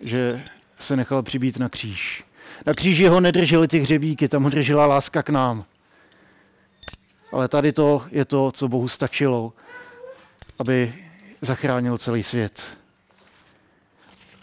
že 0.01 0.43
se 0.81 0.95
nechal 0.95 1.23
přibít 1.23 1.59
na 1.59 1.69
kříž. 1.69 2.23
Na 2.65 2.73
kříži 2.73 3.07
ho 3.07 3.19
nedrželi 3.19 3.67
ty 3.67 3.79
hřebíky, 3.79 4.27
tam 4.27 4.43
ho 4.43 4.49
držela 4.49 4.85
láska 4.85 5.23
k 5.23 5.29
nám. 5.29 5.65
Ale 7.31 7.47
tady 7.47 7.73
to 7.73 8.05
je 8.11 8.25
to, 8.25 8.51
co 8.51 8.67
Bohu 8.67 8.87
stačilo, 8.87 9.53
aby 10.59 10.93
zachránil 11.41 11.97
celý 11.97 12.23
svět. 12.23 12.77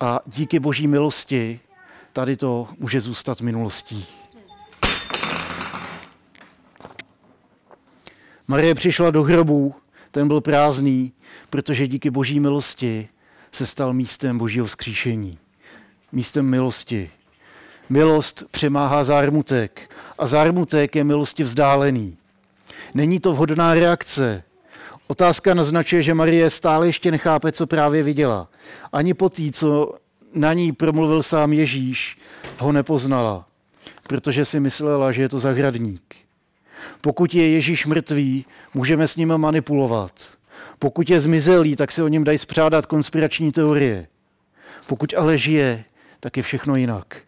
A 0.01 0.21
díky 0.27 0.61
boží 0.61 0.87
milosti 0.87 1.61
tady 2.13 2.37
to 2.37 2.69
může 2.79 3.01
zůstat 3.01 3.41
minulostí. 3.41 4.07
Marie 8.49 8.75
přišla 8.75 9.11
do 9.11 9.23
hrobu, 9.23 9.75
ten 10.11 10.29
byl 10.29 10.41
prázdný, 10.41 11.13
protože 11.51 11.87
díky 11.87 12.11
boží 12.11 12.41
milosti 12.41 13.09
se 13.53 13.67
stal 13.67 13.93
místem 13.93 14.39
božího 14.39 14.67
vzkříšení. 14.67 15.39
Místem 16.13 16.47
milosti. 16.47 17.11
Milost 17.89 18.45
přemáhá 18.51 19.05
zármutek 19.05 19.91
a 20.19 20.27
zármutek 20.27 20.97
je 20.97 21.05
milosti 21.05 21.43
vzdálený. 21.43 22.17
Není 22.95 23.21
to 23.21 23.33
vhodná 23.33 23.75
reakce. 23.75 24.43
Otázka 25.07 25.55
naznačuje, 25.55 26.03
že 26.03 26.15
Marie 26.15 26.51
stále 26.51 26.87
ještě 26.87 27.11
nechápe, 27.11 27.53
co 27.53 27.67
právě 27.67 28.03
viděla. 28.03 28.49
Ani 28.93 29.15
po 29.15 29.29
tý, 29.29 29.53
co 29.53 29.95
na 30.35 30.53
ní 30.53 30.73
promluvil 30.73 31.23
sám 31.23 31.53
Ježíš, 31.53 32.19
ho 32.59 32.73
nepoznala, 32.73 33.47
protože 34.03 34.45
si 34.45 34.61
myslela, 34.61 35.13
že 35.13 35.23
je 35.23 35.29
to 35.29 35.39
zahradník. 35.39 36.15
Pokud 37.01 37.35
je 37.35 37.51
Ježíš 37.51 37.87
mrtvý, 37.87 38.45
můžeme 38.75 39.09
s 39.09 39.17
ním 39.17 39.39
manipulovat. 39.39 40.29
Pokud 40.79 41.11
je 41.11 41.21
zmizelý, 41.21 41.77
tak 41.77 41.93
se 41.93 42.03
o 42.03 42.09
něm 42.09 42.25
dají 42.25 42.39
spřádat 42.39 42.87
konspirační 42.87 43.53
teorie. 43.53 44.07
Pokud 44.87 45.15
ale 45.17 45.39
žije, 45.39 45.85
tak 46.21 46.37
je 46.37 46.43
všechno 46.43 46.75
jinak. 46.77 47.23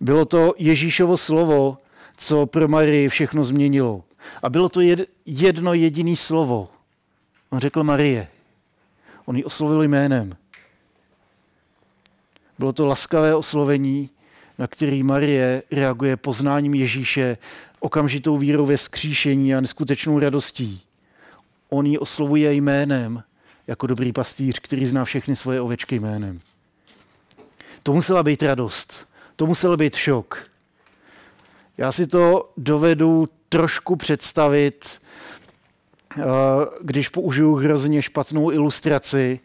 Bylo 0.00 0.24
to 0.24 0.54
Ježíšovo 0.58 1.16
slovo, 1.16 1.78
co 2.16 2.46
pro 2.46 2.68
Marii 2.68 3.08
všechno 3.08 3.44
změnilo. 3.44 4.04
A 4.42 4.50
bylo 4.50 4.68
to 4.68 4.80
jedno 5.26 5.74
jediné 5.74 6.16
slovo. 6.16 6.68
On 7.50 7.58
řekl 7.58 7.84
Marie. 7.84 8.28
On 9.24 9.36
ji 9.36 9.44
oslovil 9.44 9.82
jménem. 9.82 10.36
Bylo 12.58 12.72
to 12.72 12.86
laskavé 12.86 13.34
oslovení, 13.34 14.10
na 14.58 14.66
který 14.66 15.02
Marie 15.02 15.62
reaguje 15.70 16.16
poznáním 16.16 16.74
Ježíše, 16.74 17.38
okamžitou 17.80 18.38
vírou 18.38 18.66
ve 18.66 18.76
vzkříšení 18.76 19.54
a 19.54 19.60
neskutečnou 19.60 20.18
radostí. 20.18 20.82
On 21.68 21.86
ji 21.86 21.98
oslovuje 21.98 22.54
jménem, 22.54 23.22
jako 23.66 23.86
dobrý 23.86 24.12
pastýř, 24.12 24.58
který 24.58 24.86
zná 24.86 25.04
všechny 25.04 25.36
svoje 25.36 25.60
ovečky 25.60 26.00
jménem. 26.00 26.40
To 27.82 27.92
musela 27.92 28.22
být 28.22 28.42
radost. 28.42 29.08
To 29.36 29.46
musel 29.46 29.76
být 29.76 29.94
šok. 29.94 30.38
Já 31.78 31.92
si 31.92 32.06
to 32.06 32.50
dovedu 32.56 33.28
trošku 33.48 33.96
představit, 33.96 35.00
eh, 36.18 36.22
když 36.82 37.08
použiju 37.08 37.54
hrozně 37.54 38.02
špatnou 38.02 38.52
ilustraci, 38.52 39.40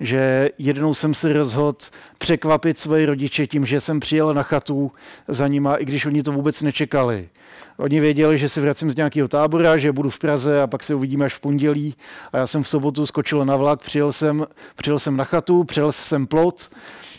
že 0.00 0.50
jednou 0.58 0.94
jsem 0.94 1.14
se 1.14 1.32
rozhodl 1.32 1.78
překvapit 2.18 2.78
svoje 2.78 3.06
rodiče 3.06 3.46
tím, 3.46 3.66
že 3.66 3.80
jsem 3.80 4.00
přijel 4.00 4.34
na 4.34 4.42
chatu 4.42 4.92
za 5.28 5.48
nima, 5.48 5.76
i 5.76 5.84
když 5.84 6.06
oni 6.06 6.22
to 6.22 6.32
vůbec 6.32 6.62
nečekali. 6.62 7.28
Oni 7.76 8.00
věděli, 8.00 8.38
že 8.38 8.48
se 8.48 8.60
vracím 8.60 8.90
z 8.90 8.96
nějakého 8.96 9.28
tábora, 9.28 9.78
že 9.78 9.92
budu 9.92 10.10
v 10.10 10.18
Praze 10.18 10.62
a 10.62 10.66
pak 10.66 10.82
se 10.82 10.94
uvidíme 10.94 11.24
až 11.24 11.34
v 11.34 11.40
pondělí. 11.40 11.94
A 12.32 12.38
já 12.38 12.46
jsem 12.46 12.62
v 12.62 12.68
sobotu 12.68 13.06
skočil 13.06 13.44
na 13.44 13.56
vlak, 13.56 13.80
přijel 13.80 14.12
jsem, 14.12 14.46
přijel 14.76 14.98
jsem 14.98 15.16
na 15.16 15.24
chatu, 15.24 15.64
přijel 15.64 15.92
jsem 15.92 16.26
plot 16.26 16.70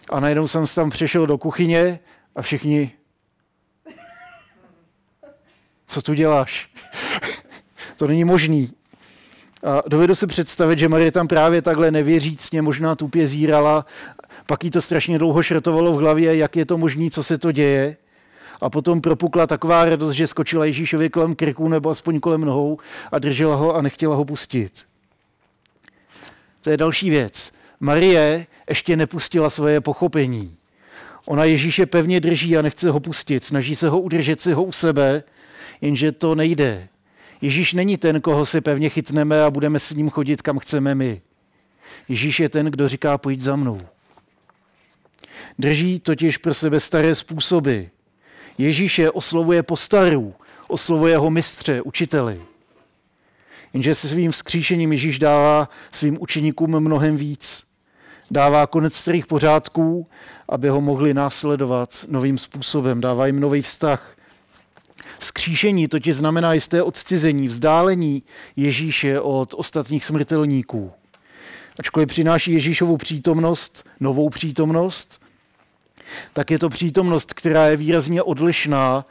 a 0.10 0.20
najednou 0.20 0.48
jsem 0.48 0.66
tam 0.76 0.90
přešel 0.90 1.28
do 1.28 1.38
kuchyně 1.38 2.00
a 2.36 2.42
všichni, 2.42 2.92
co 5.88 6.02
tu 6.02 6.14
děláš? 6.14 6.70
to 7.98 8.08
není 8.08 8.24
možný. 8.24 8.74
A 9.64 9.84
dovedu 9.88 10.16
si 10.16 10.28
představit, 10.28 10.80
že 10.80 10.90
Marie 10.90 11.12
tam 11.12 11.28
právě 11.28 11.62
takhle 11.62 11.92
nevěřícně 11.92 12.62
možná 12.62 12.96
tupě 12.96 13.28
zírala, 13.28 13.86
pak 14.46 14.64
jí 14.64 14.72
to 14.72 14.82
strašně 14.82 15.20
dlouho 15.20 15.44
šrotovalo 15.44 15.94
v 15.94 15.96
hlavě, 15.96 16.36
jak 16.36 16.56
je 16.56 16.66
to 16.66 16.78
možné, 16.78 17.10
co 17.10 17.24
se 17.24 17.38
to 17.38 17.52
děje. 17.52 17.98
A 18.62 18.70
potom 18.70 19.02
propukla 19.02 19.48
taková 19.48 19.86
radost, 19.86 20.12
že 20.12 20.28
skočila 20.28 20.66
Ježíšovi 20.66 21.10
kolem 21.10 21.36
krku 21.36 21.68
nebo 21.68 21.90
aspoň 21.90 22.20
kolem 22.20 22.42
nohou 22.42 22.78
a 23.12 23.20
držela 23.20 23.56
ho 23.56 23.76
a 23.76 23.82
nechtěla 23.82 24.16
ho 24.16 24.26
pustit. 24.26 24.86
To 26.62 26.70
je 26.70 26.78
další 26.78 27.10
věc. 27.10 27.52
Marie 27.80 28.48
ještě 28.74 28.96
nepustila 28.96 29.50
svoje 29.50 29.82
pochopení. 29.82 30.56
Ona 31.26 31.44
Ježíše 31.44 31.86
pevně 31.86 32.20
drží 32.20 32.58
a 32.58 32.62
nechce 32.62 32.92
ho 32.92 33.00
pustit, 33.00 33.44
snaží 33.44 33.76
se 33.76 33.90
ho 33.90 34.02
udržet 34.02 34.42
si 34.42 34.54
ho 34.54 34.64
u 34.64 34.72
sebe, 34.72 35.24
jenže 35.82 36.12
to 36.12 36.36
nejde. 36.36 36.88
Ježíš 37.42 37.74
není 37.74 37.98
ten, 37.98 38.22
koho 38.22 38.46
si 38.46 38.62
pevně 38.62 38.90
chytneme 38.90 39.44
a 39.44 39.52
budeme 39.52 39.80
s 39.80 39.94
ním 39.94 40.10
chodit, 40.10 40.42
kam 40.42 40.60
chceme 40.60 40.96
my. 40.96 41.22
Ježíš 42.10 42.40
je 42.40 42.50
ten, 42.50 42.66
kdo 42.66 42.88
říká, 42.88 43.18
pojď 43.18 43.42
za 43.42 43.56
mnou. 43.56 43.82
Drží 45.60 46.00
totiž 46.00 46.38
pro 46.38 46.54
sebe 46.54 46.80
staré 46.80 47.16
způsoby. 47.16 47.82
Ježíše 48.58 49.12
oslovuje 49.12 49.64
po 49.64 49.78
starou, 49.78 50.34
oslovuje 50.68 51.18
ho 51.18 51.30
mistře, 51.30 51.82
učiteli. 51.82 52.42
Jenže 53.74 53.96
se 53.96 54.08
svým 54.08 54.32
vzkříšením 54.32 54.92
Ježíš 54.92 55.20
dává 55.20 55.70
svým 55.92 56.18
učeníkům 56.22 56.80
mnohem 56.80 57.18
víc. 57.18 57.73
Dává 58.32 58.68
konec 58.68 58.96
starých 58.96 59.28
pořádků, 59.28 60.08
aby 60.50 60.70
ho 60.70 60.82
mohli 60.82 61.14
následovat 61.14 62.06
novým 62.10 62.38
způsobem. 62.38 63.02
Dává 63.02 63.28
jim 63.28 63.40
nový 63.40 63.62
vztah. 63.62 64.16
Vzkříšení 65.20 65.88
totiž 65.88 66.16
znamená 66.16 66.54
jisté 66.54 66.84
odcizení, 66.84 67.48
vzdálení 67.48 68.24
Ježíše 68.56 69.20
od 69.20 69.54
ostatních 69.54 70.06
smrtelníků. 70.06 70.92
Ačkoliv 71.80 72.10
přináší 72.10 72.54
Ježíšovu 72.54 72.98
přítomnost, 72.98 73.86
novou 74.00 74.30
přítomnost, 74.30 75.22
tak 76.34 76.52
je 76.52 76.60
to 76.60 76.70
přítomnost, 76.70 77.34
která 77.34 77.68
je 77.68 77.78
výrazně 77.78 78.24
odlišná 78.24 79.06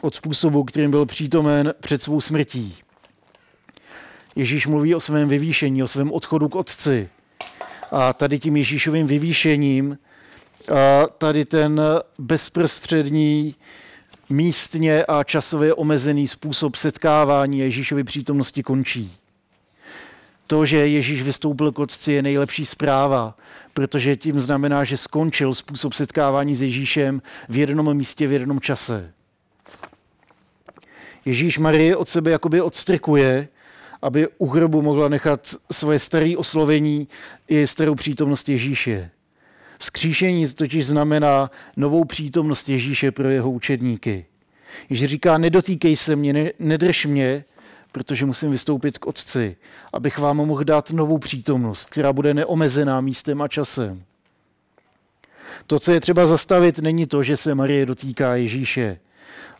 od 0.00 0.14
způsobu, 0.14 0.64
kterým 0.64 0.90
byl 0.90 1.06
přítomen 1.06 1.74
před 1.80 2.02
svou 2.02 2.20
smrtí. 2.20 2.76
Ježíš 4.36 4.66
mluví 4.66 4.94
o 4.94 5.00
svém 5.00 5.28
vyvýšení, 5.28 5.82
o 5.82 5.88
svém 5.88 6.12
odchodu 6.12 6.48
k 6.48 6.54
Otci. 6.54 7.08
A 7.92 8.12
tady 8.12 8.38
tím 8.38 8.56
Ježíšovým 8.56 9.06
vyvýšením, 9.06 9.98
a 10.74 11.06
tady 11.18 11.44
ten 11.44 11.80
bezprostřední, 12.18 13.54
místně 14.28 15.04
a 15.04 15.24
časově 15.24 15.74
omezený 15.74 16.28
způsob 16.28 16.76
setkávání 16.76 17.58
Ježíšovy 17.58 18.04
přítomnosti 18.04 18.62
končí. 18.62 19.12
To, 20.46 20.66
že 20.66 20.76
Ježíš 20.88 21.22
vystoupil 21.22 21.72
k 21.72 21.78
Otci, 21.78 22.12
je 22.12 22.22
nejlepší 22.22 22.66
zpráva, 22.66 23.36
protože 23.74 24.16
tím 24.16 24.40
znamená, 24.40 24.84
že 24.84 24.96
skončil 24.96 25.54
způsob 25.54 25.92
setkávání 25.92 26.54
s 26.54 26.62
Ježíšem 26.62 27.22
v 27.48 27.56
jednom 27.56 27.94
místě, 27.94 28.26
v 28.26 28.32
jednom 28.32 28.60
čase. 28.60 29.12
Ježíš 31.24 31.58
Marie 31.58 31.96
od 31.96 32.08
sebe 32.08 32.30
jakoby 32.30 32.60
odstrkuje, 32.60 33.48
aby 34.02 34.28
u 34.38 34.46
hrobu 34.46 34.82
mohla 34.82 35.08
nechat 35.08 35.54
svoje 35.72 35.98
staré 35.98 36.36
oslovení 36.36 37.08
i 37.48 37.66
starou 37.66 37.94
přítomnost 37.94 38.48
Ježíše. 38.48 39.10
Vzkříšení 39.78 40.46
totiž 40.48 40.86
znamená 40.86 41.50
novou 41.76 42.04
přítomnost 42.04 42.68
Ježíše 42.68 43.12
pro 43.12 43.28
jeho 43.28 43.50
učedníky. 43.50 44.26
Ježíš 44.90 45.08
říká, 45.08 45.38
nedotýkej 45.38 45.96
se 45.96 46.16
mě, 46.16 46.52
nedrž 46.58 47.06
mě, 47.06 47.44
protože 47.92 48.26
musím 48.26 48.50
vystoupit 48.50 48.98
k 48.98 49.06
Otci, 49.06 49.56
abych 49.92 50.18
vám 50.18 50.36
mohl 50.36 50.64
dát 50.64 50.90
novou 50.90 51.18
přítomnost, 51.18 51.90
která 51.90 52.12
bude 52.12 52.34
neomezená 52.34 53.00
místem 53.00 53.42
a 53.42 53.48
časem. 53.48 54.02
To, 55.66 55.78
co 55.78 55.92
je 55.92 56.00
třeba 56.00 56.26
zastavit, 56.26 56.78
není 56.78 57.06
to, 57.06 57.22
že 57.22 57.36
se 57.36 57.54
Marie 57.54 57.86
dotýká 57.86 58.36
Ježíše, 58.36 58.98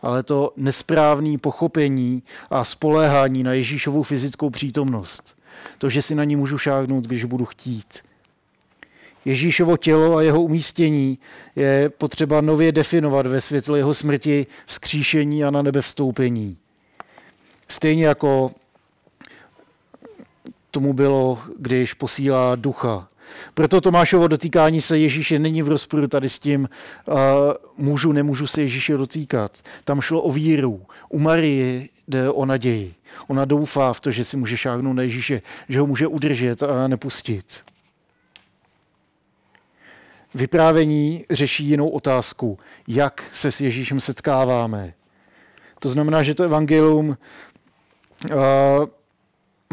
ale 0.02 0.22
to 0.22 0.52
nesprávné 0.56 1.38
pochopení 1.38 2.22
a 2.50 2.64
spoléhání 2.64 3.42
na 3.42 3.52
Ježíšovu 3.52 4.02
fyzickou 4.02 4.50
přítomnost. 4.50 5.36
To, 5.78 5.90
že 5.90 6.02
si 6.02 6.14
na 6.14 6.24
ní 6.24 6.36
můžu 6.36 6.58
šáhnout, 6.58 7.04
když 7.04 7.24
budu 7.24 7.44
chtít. 7.44 8.02
Ježíšovo 9.24 9.76
tělo 9.76 10.16
a 10.16 10.22
jeho 10.22 10.42
umístění 10.42 11.18
je 11.56 11.90
potřeba 11.98 12.40
nově 12.40 12.72
definovat 12.72 13.26
ve 13.26 13.40
světle 13.40 13.78
jeho 13.78 13.94
smrti, 13.94 14.46
vzkříšení 14.66 15.44
a 15.44 15.50
na 15.50 15.62
nebe 15.62 15.80
vstoupení. 15.80 16.56
Stejně 17.68 18.06
jako 18.06 18.50
tomu 20.70 20.92
bylo, 20.92 21.38
když 21.58 21.94
posílá 21.94 22.56
ducha. 22.56 23.08
Proto 23.54 23.80
Tomášovo 23.80 24.28
dotýkání 24.28 24.80
se 24.80 24.98
Ježíše 24.98 25.38
není 25.38 25.62
v 25.62 25.68
rozporu 25.68 26.08
tady 26.08 26.28
s 26.28 26.38
tím, 26.38 26.68
uh, 27.06 27.16
můžu, 27.78 28.12
nemůžu 28.12 28.46
se 28.46 28.60
Ježíše 28.60 28.96
dotýkat. 28.96 29.62
Tam 29.84 30.00
šlo 30.00 30.22
o 30.22 30.32
víru. 30.32 30.86
U 31.08 31.18
Marie 31.18 31.88
jde 32.08 32.30
o 32.30 32.46
naději. 32.46 32.94
Ona 33.26 33.44
doufá 33.44 33.92
v 33.92 34.00
to, 34.00 34.10
že 34.10 34.24
si 34.24 34.36
může 34.36 34.56
šáhnout 34.56 34.96
na 34.96 35.02
Ježíše, 35.02 35.42
že 35.68 35.80
ho 35.80 35.86
může 35.86 36.06
udržet 36.06 36.62
a 36.62 36.88
nepustit. 36.88 37.62
Vyprávění 40.34 41.24
řeší 41.30 41.64
jinou 41.64 41.88
otázku, 41.88 42.58
jak 42.88 43.24
se 43.32 43.52
s 43.52 43.60
Ježíšem 43.60 44.00
setkáváme. 44.00 44.94
To 45.78 45.88
znamená, 45.88 46.22
že 46.22 46.34
to 46.34 46.44
evangelium 46.44 47.16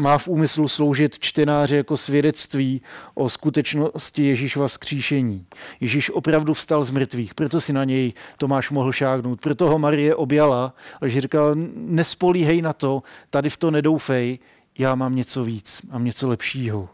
má 0.00 0.18
v 0.18 0.28
úmyslu 0.28 0.68
sloužit 0.68 1.18
čtenáři 1.18 1.76
jako 1.76 1.96
svědectví 1.96 2.82
o 3.14 3.28
skutečnosti 3.28 4.24
Ježíšova 4.24 4.68
vzkříšení. 4.68 5.46
Ježíš 5.80 6.10
opravdu 6.10 6.54
vstal 6.54 6.84
z 6.84 6.90
mrtvých, 6.90 7.34
proto 7.34 7.60
si 7.60 7.72
na 7.72 7.84
něj 7.84 8.12
Tomáš 8.38 8.70
mohl 8.70 8.92
šáhnout. 8.92 9.40
Proto 9.40 9.68
ho 9.68 9.78
Marie 9.78 10.14
objala, 10.14 10.74
že 11.06 11.20
říkala, 11.20 11.50
nespolíhej 11.74 12.62
na 12.62 12.72
to, 12.72 13.02
tady 13.30 13.50
v 13.50 13.56
to 13.56 13.70
nedoufej, 13.70 14.38
já 14.78 14.94
mám 14.94 15.16
něco 15.16 15.44
víc, 15.44 15.82
mám 15.90 16.04
něco 16.04 16.28
lepšího. 16.28 16.88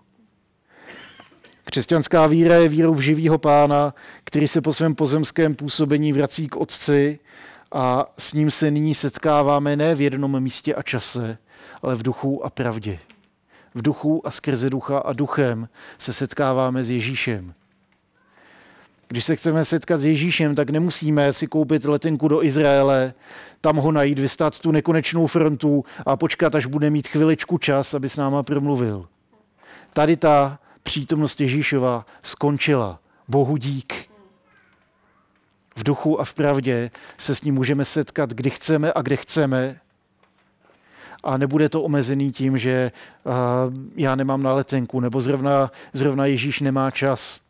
Křesťanská 1.65 2.27
víra 2.27 2.57
je 2.57 2.69
vírou 2.69 2.95
v 2.95 3.01
živýho 3.01 3.39
pána, 3.39 3.95
který 4.25 4.49
se 4.49 4.61
po 4.61 4.73
svém 4.73 4.95
pozemském 4.95 5.55
působení 5.55 6.13
vrací 6.13 6.49
k 6.49 6.57
Otci 6.57 7.19
a 7.73 8.07
s 8.19 8.33
ním 8.33 8.51
se 8.51 8.71
nyní 8.71 8.95
setkáváme 8.95 9.77
ne 9.77 9.95
v 9.95 10.01
jednom 10.01 10.41
místě 10.41 10.75
a 10.75 10.83
čase, 10.83 11.39
ale 11.83 11.95
v 11.95 12.03
duchu 12.03 12.47
a 12.47 12.51
pravdě. 12.51 12.99
V 13.75 13.83
duchu 13.83 14.27
a 14.27 14.31
skrze 14.31 14.71
ducha 14.71 14.99
a 14.99 15.13
duchem 15.13 15.69
se 15.99 16.13
setkáváme 16.13 16.85
s 16.85 16.91
Ježíšem. 16.91 17.55
Když 19.09 19.25
se 19.25 19.37
chceme 19.37 19.65
setkat 19.65 19.99
s 19.99 20.05
Ježíšem, 20.05 20.55
tak 20.55 20.71
nemusíme 20.71 21.33
si 21.33 21.47
koupit 21.47 21.85
letenku 21.85 22.29
do 22.29 22.45
Izraele, 22.45 23.15
tam 23.61 23.77
ho 23.77 23.93
najít, 23.93 24.19
vystát 24.19 24.59
tu 24.59 24.71
nekonečnou 24.73 25.27
frontu 25.27 25.85
a 26.07 26.17
počkat, 26.17 26.55
až 26.55 26.67
bude 26.67 26.91
mít 26.91 27.09
chviličku 27.09 27.59
čas, 27.59 27.95
aby 27.95 28.09
s 28.09 28.17
náma 28.17 28.43
promluvil. 28.43 29.09
Tady 29.93 30.17
ta 30.17 30.59
přítomnost 30.83 31.41
Ježíšova 31.41 32.07
skončila. 32.23 33.01
Bohu 33.29 33.57
dík. 33.57 34.16
Duchu 35.87 36.21
a 36.21 36.25
v 36.25 36.35
pravdě 36.35 36.91
se 37.17 37.35
s 37.35 37.43
ním 37.43 37.55
můžeme 37.55 37.85
setkat, 37.85 38.31
kdy 38.31 38.51
chceme 38.51 38.93
a 38.93 39.03
kde 39.03 39.17
chceme 39.17 39.81
a 41.25 41.37
nebude 41.37 41.69
to 41.69 41.83
omezený 41.83 42.33
tím, 42.33 42.59
že 42.59 42.93
já 43.97 44.15
nemám 44.15 44.43
na 44.43 44.53
letenku 44.55 45.01
nebo 45.01 45.21
zrovna, 45.21 45.71
zrovna 45.93 46.27
Ježíš 46.27 46.61
nemá 46.61 46.91
čas. 46.91 47.41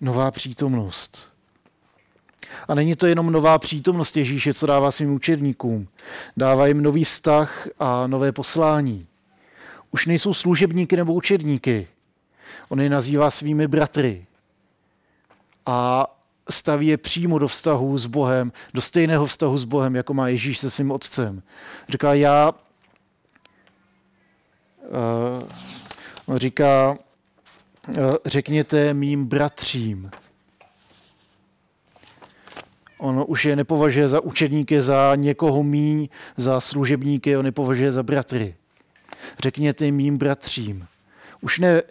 Nová 0.00 0.30
přítomnost. 0.30 1.32
A 2.68 2.74
není 2.74 2.96
to 2.96 3.06
jenom 3.06 3.32
nová 3.32 3.58
přítomnost 3.58 4.16
Ježíše, 4.16 4.54
co 4.54 4.66
dává 4.66 4.90
svým 4.90 5.14
učedníkům. 5.14 5.88
Dává 6.36 6.66
jim 6.66 6.82
nový 6.82 7.04
vztah 7.04 7.68
a 7.78 8.06
nové 8.06 8.32
poslání. 8.32 9.06
Už 9.90 10.06
nejsou 10.06 10.34
služebníky 10.34 10.96
nebo 10.96 11.14
učedníky. 11.14 11.88
On 12.68 12.80
je 12.80 12.90
nazývá 12.90 13.30
svými 13.30 13.68
bratry. 13.68 14.26
A 15.66 16.06
staví 16.50 16.86
je 16.86 16.96
přímo 16.96 17.38
do 17.38 17.48
vztahu 17.48 17.98
s 17.98 18.06
Bohem, 18.06 18.52
do 18.74 18.80
stejného 18.80 19.26
vztahu 19.26 19.58
s 19.58 19.64
Bohem, 19.64 19.96
jako 19.96 20.14
má 20.14 20.28
Ježíš 20.28 20.58
se 20.58 20.70
svým 20.70 20.90
otcem. 20.90 21.42
Říká, 21.88 22.14
já 22.14 22.52
uh, 26.28 26.36
říká, 26.36 26.98
uh, 27.88 27.94
řekněte 28.26 28.94
mým 28.94 29.26
bratřím. 29.26 30.10
On 32.98 33.24
už 33.28 33.44
je 33.44 33.56
nepovažuje 33.56 34.08
za 34.08 34.20
učedníky, 34.20 34.80
za 34.80 35.12
někoho 35.14 35.62
míň, 35.62 36.08
za 36.36 36.60
služebníky, 36.60 37.36
on 37.36 37.46
je 37.46 37.52
považuje 37.52 37.92
za 37.92 38.02
bratry. 38.02 38.54
Řekněte 39.38 39.90
mým 39.90 40.18
bratřím. 40.18 40.86
Už 41.40 41.58
ne, 41.58 41.82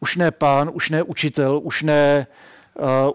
už 0.00 0.16
ne 0.16 0.30
pán, 0.30 0.70
už 0.72 0.90
ne 0.90 1.02
učitel, 1.02 1.60
už 1.62 1.82
ne 1.82 2.26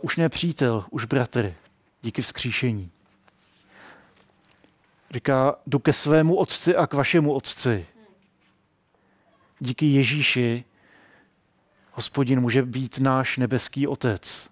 už 0.02 0.18
ne 0.18 0.30
přítel, 0.30 0.86
už 0.90 1.06
bratr, 1.06 1.54
díky 2.02 2.22
vzkříšení. 2.22 2.92
Říká, 5.12 5.56
jdu 5.68 5.80
ke 5.80 5.94
svému 5.94 6.36
otci 6.36 6.76
a 6.76 6.88
k 6.88 6.94
vašemu 6.94 7.34
otci. 7.34 7.86
Díky 9.60 9.86
Ježíši 9.86 10.64
hospodin 11.92 12.40
může 12.40 12.62
být 12.62 13.00
náš 13.00 13.38
nebeský 13.38 13.88
otec. 13.88 14.50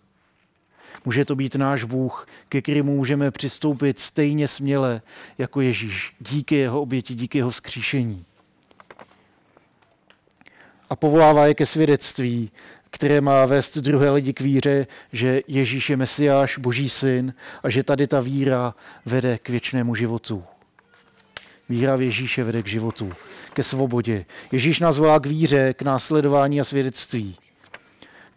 Může 1.05 1.25
to 1.25 1.35
být 1.35 1.55
náš 1.55 1.83
Bůh, 1.83 2.27
ke 2.49 2.61
kterému 2.61 2.95
můžeme 2.95 3.31
přistoupit 3.31 3.99
stejně 3.99 4.47
směle 4.47 5.01
jako 5.37 5.61
Ježíš, 5.61 6.15
díky 6.19 6.55
jeho 6.55 6.81
oběti, 6.81 7.15
díky 7.15 7.37
jeho 7.37 7.49
vzkříšení. 7.49 8.25
A 10.89 10.95
povolává 10.95 11.47
je 11.47 11.53
ke 11.53 11.65
svědectví, 11.65 12.51
které 12.91 13.21
má 13.21 13.45
vést 13.45 13.77
druhé 13.77 14.09
lidi 14.09 14.33
k 14.33 14.41
víře, 14.41 14.87
že 15.13 15.41
Ježíš 15.47 15.89
je 15.89 15.97
Mesiáš, 15.97 16.57
Boží 16.57 16.89
syn 16.89 17.33
a 17.63 17.69
že 17.69 17.83
tady 17.83 18.07
ta 18.07 18.19
víra 18.19 18.75
vede 19.05 19.37
k 19.37 19.49
věčnému 19.49 19.95
životu. 19.95 20.43
Víra 21.69 21.95
v 21.95 22.01
Ježíše 22.01 22.43
vede 22.43 22.63
k 22.63 22.67
životu, 22.67 23.13
ke 23.53 23.63
svobodě. 23.63 24.25
Ježíš 24.51 24.79
nás 24.79 24.97
volá 24.97 25.19
k 25.19 25.25
víře, 25.25 25.73
k 25.73 25.81
následování 25.81 26.61
a 26.61 26.63
svědectví. 26.63 27.37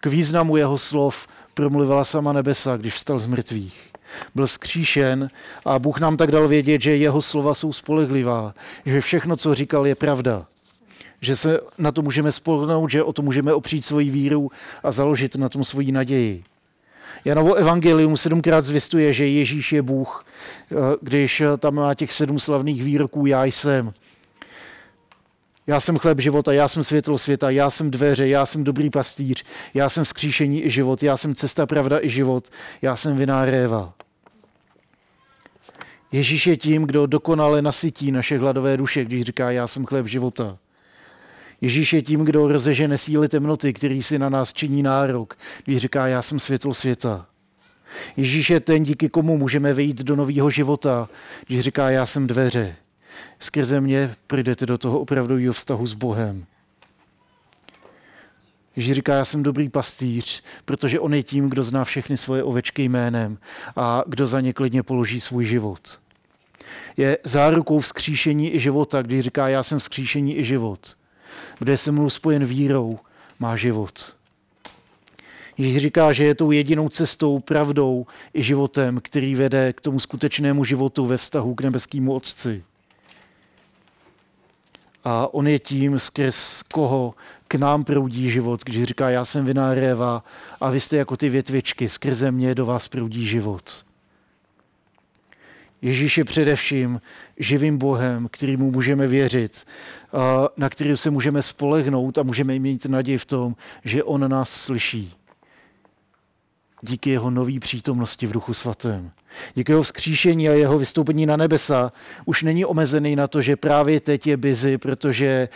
K 0.01 0.07
významu 0.07 0.57
jeho 0.57 0.79
slov 0.79 1.29
promluvila 1.55 2.05
sama 2.05 2.33
nebesa, 2.33 2.77
když 2.77 2.95
vstal 2.95 3.21
z 3.21 3.27
mrtvých. 3.27 3.91
Byl 4.35 4.47
vzkříšen 4.47 5.31
a 5.65 5.79
Bůh 5.79 6.01
nám 6.01 6.17
tak 6.17 6.31
dal 6.31 6.49
vědět, 6.49 6.81
že 6.81 6.97
jeho 6.97 7.23
slova 7.23 7.55
jsou 7.55 7.73
spolehlivá, 7.73 8.55
že 8.87 9.01
všechno, 9.01 9.37
co 9.37 9.55
říkal, 9.55 9.87
je 9.87 9.95
pravda 9.95 10.47
že 11.21 11.37
se 11.37 11.61
na 11.79 11.93
to 11.93 12.03
můžeme 12.03 12.33
spolknout, 12.33 12.91
že 12.91 13.03
o 13.03 13.13
to 13.13 13.23
můžeme 13.23 13.55
opřít 13.55 13.87
svoji 13.87 14.11
víru 14.11 14.51
a 14.83 14.91
založit 14.91 15.37
na 15.37 15.49
tom 15.49 15.65
svoji 15.65 15.93
naději. 15.93 16.45
Janovo 17.25 17.55
evangelium 17.55 18.17
sedmkrát 18.17 18.65
zvěstuje, 18.65 19.13
že 19.13 19.27
Ježíš 19.27 19.73
je 19.73 19.83
Bůh, 19.83 20.27
eh, 20.73 20.77
když 21.01 21.43
tam 21.59 21.75
má 21.75 21.95
těch 21.95 22.13
sedm 22.13 22.39
slavných 22.39 22.83
výroků 22.83 23.27
já 23.27 23.45
jsem. 23.45 23.93
Já 25.67 25.81
jsem 25.81 25.97
chléb 25.97 26.21
života, 26.21 26.53
já 26.53 26.69
jsem 26.69 26.85
světlo 26.85 27.19
světa, 27.19 27.51
já 27.51 27.71
jsem 27.71 27.91
dveře, 27.91 28.29
já 28.29 28.47
jsem 28.47 28.65
dobrý 28.65 28.91
pastýř, 28.91 29.45
já 29.75 29.89
jsem 29.89 30.05
vzkříšení 30.05 30.65
i 30.65 30.71
život, 30.71 31.03
já 31.03 31.17
jsem 31.17 31.35
cesta, 31.35 31.67
pravda 31.67 32.01
i 32.01 32.09
život, 32.09 32.49
já 32.83 32.97
jsem 32.97 33.17
viná 33.17 33.45
réva. 33.45 33.95
Ježíš 36.13 36.47
je 36.47 36.57
tím, 36.57 36.85
kdo 36.85 37.07
dokonale 37.07 37.63
nasytí 37.63 38.13
naše 38.13 38.39
hladové 38.39 38.77
duše, 38.77 39.05
když 39.05 39.23
říká, 39.23 39.51
já 39.51 39.67
jsem 39.67 39.87
chléb 39.87 40.07
života. 40.07 40.59
Ježíš 41.61 41.93
je 41.93 42.03
tím, 42.03 42.25
kdo 42.25 42.49
rozežene 42.49 42.99
síly 42.99 43.29
temnoty, 43.29 43.73
který 43.73 44.03
si 44.03 44.19
na 44.19 44.29
nás 44.29 44.53
činí 44.53 44.83
nárok, 44.83 45.39
když 45.65 45.79
říká, 45.79 46.07
já 46.07 46.23
jsem 46.23 46.41
světlo 46.41 46.75
světa. 46.75 47.27
Ježíš 48.17 48.51
je 48.51 48.61
ten, 48.61 48.83
díky 48.83 49.09
komu 49.09 49.39
můžeme 49.39 49.75
vejít 49.75 50.03
do 50.03 50.17
nového 50.17 50.51
života, 50.51 51.09
když 51.47 51.61
říká, 51.61 51.91
já 51.91 52.07
jsem 52.07 52.27
dveře. 52.27 52.77
Skrze 53.39 53.81
mě 53.81 54.15
přijdete 54.27 54.67
do 54.67 54.79
toho 54.79 55.01
opravdového 55.01 55.53
vztahu 55.53 55.87
s 55.87 55.95
Bohem. 55.95 56.45
Ježíš 58.77 58.95
říká, 58.95 59.15
já 59.15 59.25
jsem 59.25 59.43
dobrý 59.43 59.69
pastýř, 59.69 60.43
protože 60.65 61.01
on 61.01 61.15
je 61.15 61.23
tím, 61.23 61.51
kdo 61.51 61.65
zná 61.65 61.85
všechny 61.85 62.17
svoje 62.17 62.43
ovečky 62.43 62.83
jménem 62.83 63.39
a 63.77 64.05
kdo 64.07 64.27
za 64.27 64.41
ně 64.41 64.53
klidně 64.53 64.83
položí 64.83 65.21
svůj 65.21 65.45
život. 65.45 65.99
Je 66.97 67.19
zárukou 67.25 67.79
vzkříšení 67.79 68.55
i 68.55 68.61
života, 68.61 69.03
když 69.03 69.21
říká, 69.21 69.49
já 69.49 69.63
jsem 69.63 69.79
vzkříšení 69.79 70.39
i 70.39 70.45
život 70.45 70.97
kdo 71.59 71.73
je 71.73 71.79
se 71.79 71.93
mnou 71.93 72.11
spojen 72.11 72.45
vírou, 72.45 72.99
má 73.39 73.57
život. 73.57 74.17
Ježíš 75.59 75.77
říká, 75.77 76.13
že 76.13 76.25
je 76.25 76.35
tou 76.35 76.51
jedinou 76.51 76.89
cestou, 76.89 77.39
pravdou 77.39 78.07
i 78.35 78.43
životem, 78.43 79.01
který 79.03 79.35
vede 79.35 79.73
k 79.73 79.81
tomu 79.81 80.01
skutečnému 80.01 80.65
životu 80.65 81.07
ve 81.07 81.17
vztahu 81.17 81.55
k 81.55 81.61
nebeskému 81.61 82.13
Otci. 82.13 82.65
A 85.05 85.35
on 85.35 85.49
je 85.49 85.59
tím, 85.59 85.99
skrz 85.99 86.63
koho 86.63 87.15
k 87.49 87.55
nám 87.55 87.85
proudí 87.85 88.31
život, 88.31 88.65
když 88.65 88.85
říká, 88.85 89.11
já 89.11 89.25
jsem 89.25 89.45
viná 89.45 89.75
réva 89.75 90.25
a 90.61 90.71
vy 90.71 90.81
jste 90.81 90.97
jako 90.97 91.17
ty 91.17 91.29
větvičky, 91.29 91.89
skrze 91.89 92.31
mě 92.31 92.55
do 92.55 92.67
vás 92.67 92.89
proudí 92.89 93.27
život. 93.27 93.85
Ježíš 95.85 96.19
je 96.19 96.25
především 96.25 97.01
živým 97.39 97.79
Bohem, 97.79 98.29
kterýmu 98.31 98.71
můžeme 98.71 99.07
věřit, 99.07 99.65
na 100.57 100.69
který 100.69 100.97
se 100.97 101.11
můžeme 101.11 101.43
spolehnout 101.43 102.19
a 102.19 102.23
můžeme 102.23 102.59
mít 102.59 102.87
naději 102.87 103.19
v 103.19 103.25
tom, 103.25 103.57
že 103.85 104.03
On 104.03 104.31
nás 104.31 104.51
slyší. 104.51 105.15
Díky 106.83 107.11
jeho 107.11 107.31
nový 107.31 107.61
přítomnosti 107.61 108.27
v 108.27 108.33
Duchu 108.33 108.55
Svatém. 108.55 109.11
Díky 109.55 109.73
jeho 109.73 109.83
vzkříšení 109.83 110.49
a 110.49 110.53
jeho 110.53 110.79
vystoupení 110.79 111.27
na 111.27 111.37
nebesa 111.37 111.93
už 112.25 112.43
není 112.43 112.65
omezený 112.65 113.17
na 113.17 113.27
to, 113.27 113.43
že 113.43 113.57
právě 113.57 114.01
teď 114.01 114.27
je 114.27 114.37
busy, 114.37 114.79
protože 114.79 115.49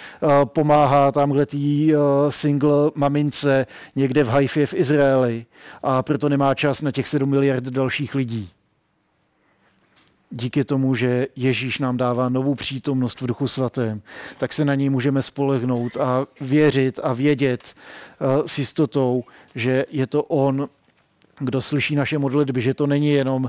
pomáhá 0.45 1.13
tamhle 1.13 1.47
tý 1.47 1.93
single 2.29 2.91
mamince 2.95 3.67
někde 3.97 4.25
v 4.25 4.29
Haifě 4.29 4.67
v 4.67 4.75
Izraeli 4.75 5.47
a 5.83 6.03
proto 6.03 6.29
nemá 6.29 6.55
čas 6.55 6.83
na 6.83 6.93
těch 6.93 7.09
7 7.09 7.31
miliard 7.31 7.65
dalších 7.65 8.15
lidí 8.15 8.51
díky 10.31 10.65
tomu, 10.65 10.95
že 10.95 11.27
Ježíš 11.37 11.79
nám 11.79 11.97
dává 11.97 12.29
novou 12.29 12.55
přítomnost 12.55 13.21
v 13.21 13.27
Duchu 13.27 13.49
Svatém, 13.49 14.03
tak 14.39 14.53
se 14.53 14.65
na 14.65 14.75
něj 14.75 14.91
můžeme 14.91 15.23
spolehnout 15.23 15.97
a 15.97 16.27
věřit 16.41 17.01
a 17.03 17.13
vědět 17.13 17.75
uh, 18.21 18.47
s 18.47 18.59
jistotou, 18.59 19.25
že 19.55 19.87
je 19.91 20.07
to 20.07 20.23
On, 20.23 20.69
kdo 21.39 21.63
slyší 21.63 21.97
naše 21.97 22.19
modlitby, 22.19 22.61
že 22.61 22.75
to 22.75 22.87
není 22.87 23.11
jenom 23.11 23.45
uh, 23.45 23.49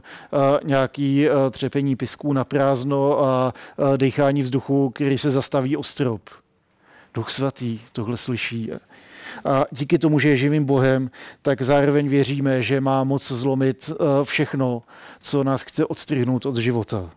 nějaký 0.64 1.30
uh, 1.30 1.36
třepení 1.52 1.96
pisků 1.96 2.34
na 2.34 2.44
prázdno 2.44 3.24
a 3.24 3.54
dechání 3.98 4.42
vzduchu, 4.42 4.90
který 4.90 5.18
se 5.18 5.30
zastaví 5.30 5.78
o 5.78 5.84
strop. 5.84 6.22
Duch 7.14 7.30
svatý 7.30 7.80
tohle 7.94 8.18
slyší 8.18 8.72
a 9.46 9.66
díky 9.72 10.00
tomu, 10.00 10.20
že 10.20 10.30
je 10.30 10.38
živým 10.38 10.66
Bohem, 10.66 11.12
tak 11.42 11.62
zároveň 11.62 12.08
věříme, 12.08 12.64
že 12.64 12.82
má 12.82 13.04
moc 13.04 13.32
zlomit 13.32 13.92
eh, 13.92 14.24
všechno, 14.24 14.84
co 15.22 15.44
nás 15.44 15.62
chce 15.62 15.86
odstřihnout 15.86 16.46
od 16.46 16.58
života. 16.58 17.10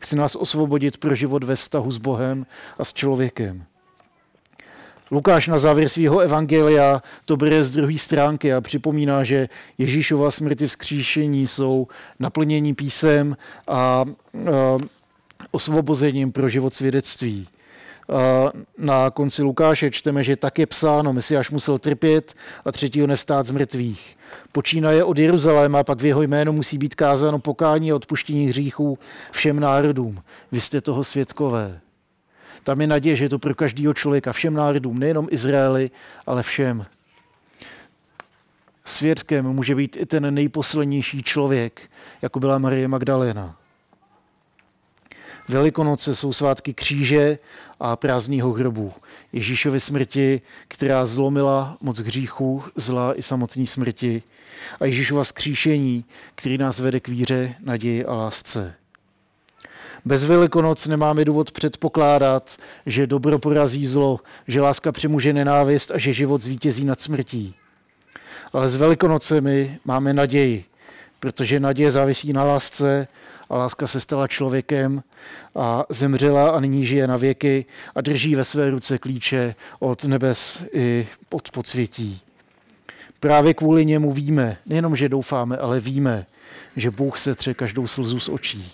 Chce 0.00 0.16
nás 0.16 0.36
osvobodit 0.36 0.96
pro 0.96 1.14
život 1.14 1.44
ve 1.44 1.56
vztahu 1.56 1.90
s 1.90 1.98
Bohem 1.98 2.46
a 2.78 2.84
s 2.84 2.92
člověkem. 2.92 3.64
Lukáš 5.10 5.48
na 5.48 5.58
závěr 5.58 5.88
svého 5.88 6.18
evangelia 6.18 7.02
to 7.24 7.36
bere 7.36 7.64
z 7.64 7.70
druhé 7.70 7.98
stránky 7.98 8.52
a 8.52 8.60
připomíná, 8.60 9.24
že 9.24 9.48
Ježíšova 9.78 10.30
smrti 10.30 10.66
vzkříšení 10.66 11.46
jsou 11.46 11.88
naplnění 12.18 12.74
písem 12.74 13.36
a, 13.68 13.74
a 13.74 14.04
osvobozením 15.50 16.32
pro 16.32 16.48
život 16.48 16.74
svědectví 16.74 17.48
na 18.78 19.10
konci 19.10 19.42
Lukáše 19.42 19.90
čteme, 19.90 20.24
že 20.24 20.36
tak 20.36 20.58
je 20.58 20.66
psáno, 20.66 21.12
Mesiáš 21.12 21.50
musel 21.50 21.78
trpět 21.78 22.34
a 22.64 22.72
třetího 22.72 23.06
nevstát 23.06 23.46
z 23.46 23.50
mrtvých. 23.50 24.16
Počínaje 24.52 25.04
od 25.04 25.18
Jeruzaléma, 25.18 25.84
pak 25.84 26.00
v 26.02 26.04
jeho 26.04 26.22
jménu 26.22 26.52
musí 26.52 26.78
být 26.78 26.94
kázáno 26.94 27.38
pokání 27.38 27.92
a 27.92 27.96
odpuštění 27.96 28.46
hříchů 28.46 28.98
všem 29.30 29.60
národům. 29.60 30.22
Vy 30.52 30.60
jste 30.60 30.80
toho 30.80 31.04
svědkové. 31.04 31.80
Tam 32.64 32.80
je 32.80 32.86
naděje, 32.86 33.16
že 33.16 33.24
je 33.24 33.28
to 33.28 33.38
pro 33.38 33.54
každého 33.54 33.94
člověka, 33.94 34.32
všem 34.32 34.54
národům, 34.54 34.98
nejenom 34.98 35.28
Izraeli, 35.30 35.90
ale 36.26 36.42
všem. 36.42 36.86
Svědkem 38.84 39.44
může 39.44 39.74
být 39.74 39.96
i 39.96 40.06
ten 40.06 40.34
nejposlednější 40.34 41.22
člověk, 41.22 41.90
jako 42.22 42.40
byla 42.40 42.58
Marie 42.58 42.88
Magdalena. 42.88 43.59
Velikonoce 45.50 46.14
jsou 46.14 46.32
svátky 46.32 46.74
kříže 46.74 47.38
a 47.80 47.96
prázdného 47.96 48.52
hrobu. 48.52 48.92
Ježíšovy 49.32 49.80
smrti, 49.80 50.40
která 50.68 51.06
zlomila 51.06 51.76
moc 51.80 51.98
hříchu, 51.98 52.64
zla 52.76 53.18
i 53.18 53.22
samotné 53.22 53.66
smrti. 53.66 54.22
A 54.80 54.84
Ježíšova 54.84 55.24
vzkříšení, 55.24 56.04
který 56.34 56.58
nás 56.58 56.78
vede 56.78 57.00
k 57.00 57.08
víře, 57.08 57.54
naději 57.60 58.04
a 58.04 58.14
lásce. 58.14 58.74
Bez 60.04 60.24
Velikonoc 60.24 60.86
nemáme 60.86 61.24
důvod 61.24 61.50
předpokládat, 61.50 62.56
že 62.86 63.06
dobro 63.06 63.38
porazí 63.38 63.86
zlo, 63.86 64.20
že 64.48 64.60
láska 64.60 64.92
přemůže 64.92 65.32
nenávist 65.32 65.90
a 65.90 65.98
že 65.98 66.12
život 66.12 66.42
zvítězí 66.42 66.84
nad 66.84 67.00
smrtí. 67.00 67.54
Ale 68.52 68.68
s 68.70 68.74
Velikonocemi 68.74 69.78
máme 69.84 70.14
naději, 70.14 70.64
protože 71.20 71.60
naděje 71.60 71.90
závisí 71.90 72.32
na 72.32 72.44
lásce 72.44 73.08
a 73.50 73.58
láska 73.58 73.86
se 73.86 74.00
stala 74.00 74.28
člověkem 74.28 75.02
a 75.54 75.84
zemřela 75.88 76.50
a 76.50 76.60
nyní 76.60 76.86
žije 76.86 77.06
na 77.06 77.16
věky 77.16 77.64
a 77.94 78.00
drží 78.00 78.34
ve 78.34 78.44
své 78.44 78.70
ruce 78.70 78.98
klíče 78.98 79.54
od 79.78 80.04
nebes 80.04 80.64
i 80.72 81.08
od 81.30 81.50
podsvětí. 81.50 82.20
Právě 83.20 83.54
kvůli 83.54 83.86
němu 83.86 84.12
víme, 84.12 84.56
nejenom, 84.66 84.96
že 84.96 85.08
doufáme, 85.08 85.56
ale 85.56 85.80
víme, 85.80 86.26
že 86.76 86.90
Bůh 86.90 87.18
se 87.18 87.34
tře 87.34 87.54
každou 87.54 87.86
slzu 87.86 88.20
z 88.20 88.28
očí. 88.28 88.72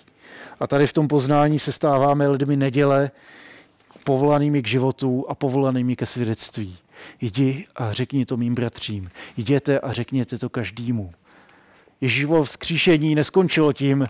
A 0.59 0.67
tady 0.67 0.87
v 0.87 0.93
tom 0.93 1.07
poznání 1.07 1.59
se 1.59 1.71
stáváme 1.71 2.27
lidmi 2.27 2.57
neděle, 2.57 3.11
povolanými 4.03 4.61
k 4.61 4.67
životu 4.67 5.25
a 5.29 5.35
povolanými 5.35 5.95
ke 5.95 6.05
svědectví. 6.05 6.77
Jdi 7.21 7.65
a 7.75 7.93
řekni 7.93 8.25
to 8.25 8.37
mým 8.37 8.55
bratřím. 8.55 9.09
Jděte 9.37 9.79
a 9.79 9.93
řekněte 9.93 10.37
to 10.37 10.49
každému. 10.49 11.09
Ježíšovo 12.01 12.43
vzkříšení 12.43 13.15
neskončilo 13.15 13.73
tím, 13.73 14.07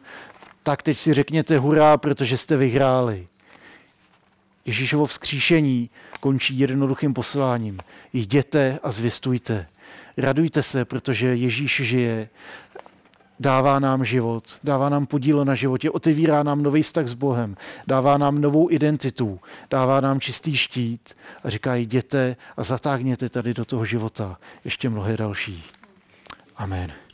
tak 0.67 0.83
teď 0.83 0.97
si 0.97 1.13
řekněte 1.13 1.57
hurá, 1.57 1.97
protože 1.97 2.37
jste 2.37 2.57
vyhráli. 2.57 3.27
Ježíšovo 4.65 5.05
vzkříšení 5.05 5.89
končí 6.19 6.59
jednoduchým 6.59 7.13
posláním. 7.13 7.79
Jděte 8.13 8.79
a 8.83 8.91
zvěstujte. 8.91 9.67
Radujte 10.17 10.63
se, 10.63 10.85
protože 10.85 11.35
Ježíš 11.35 11.81
žije, 11.83 12.29
dává 13.39 13.79
nám 13.79 14.05
život, 14.05 14.59
dává 14.63 14.89
nám 14.89 15.05
podíl 15.05 15.45
na 15.45 15.55
životě, 15.55 15.91
otevírá 15.91 16.43
nám 16.43 16.63
nový 16.63 16.81
vztah 16.81 17.07
s 17.07 17.13
Bohem, 17.13 17.55
dává 17.87 18.17
nám 18.17 18.41
novou 18.41 18.71
identitu, 18.71 19.39
dává 19.69 20.01
nám 20.01 20.19
čistý 20.19 20.57
štít 20.57 21.13
a 21.43 21.49
říká, 21.49 21.75
jděte 21.75 22.35
a 22.57 22.63
zatáhněte 22.63 23.29
tady 23.29 23.53
do 23.53 23.65
toho 23.65 23.85
života 23.85 24.37
ještě 24.65 24.89
mnohé 24.89 25.17
další. 25.17 25.63
Amen. 26.55 27.06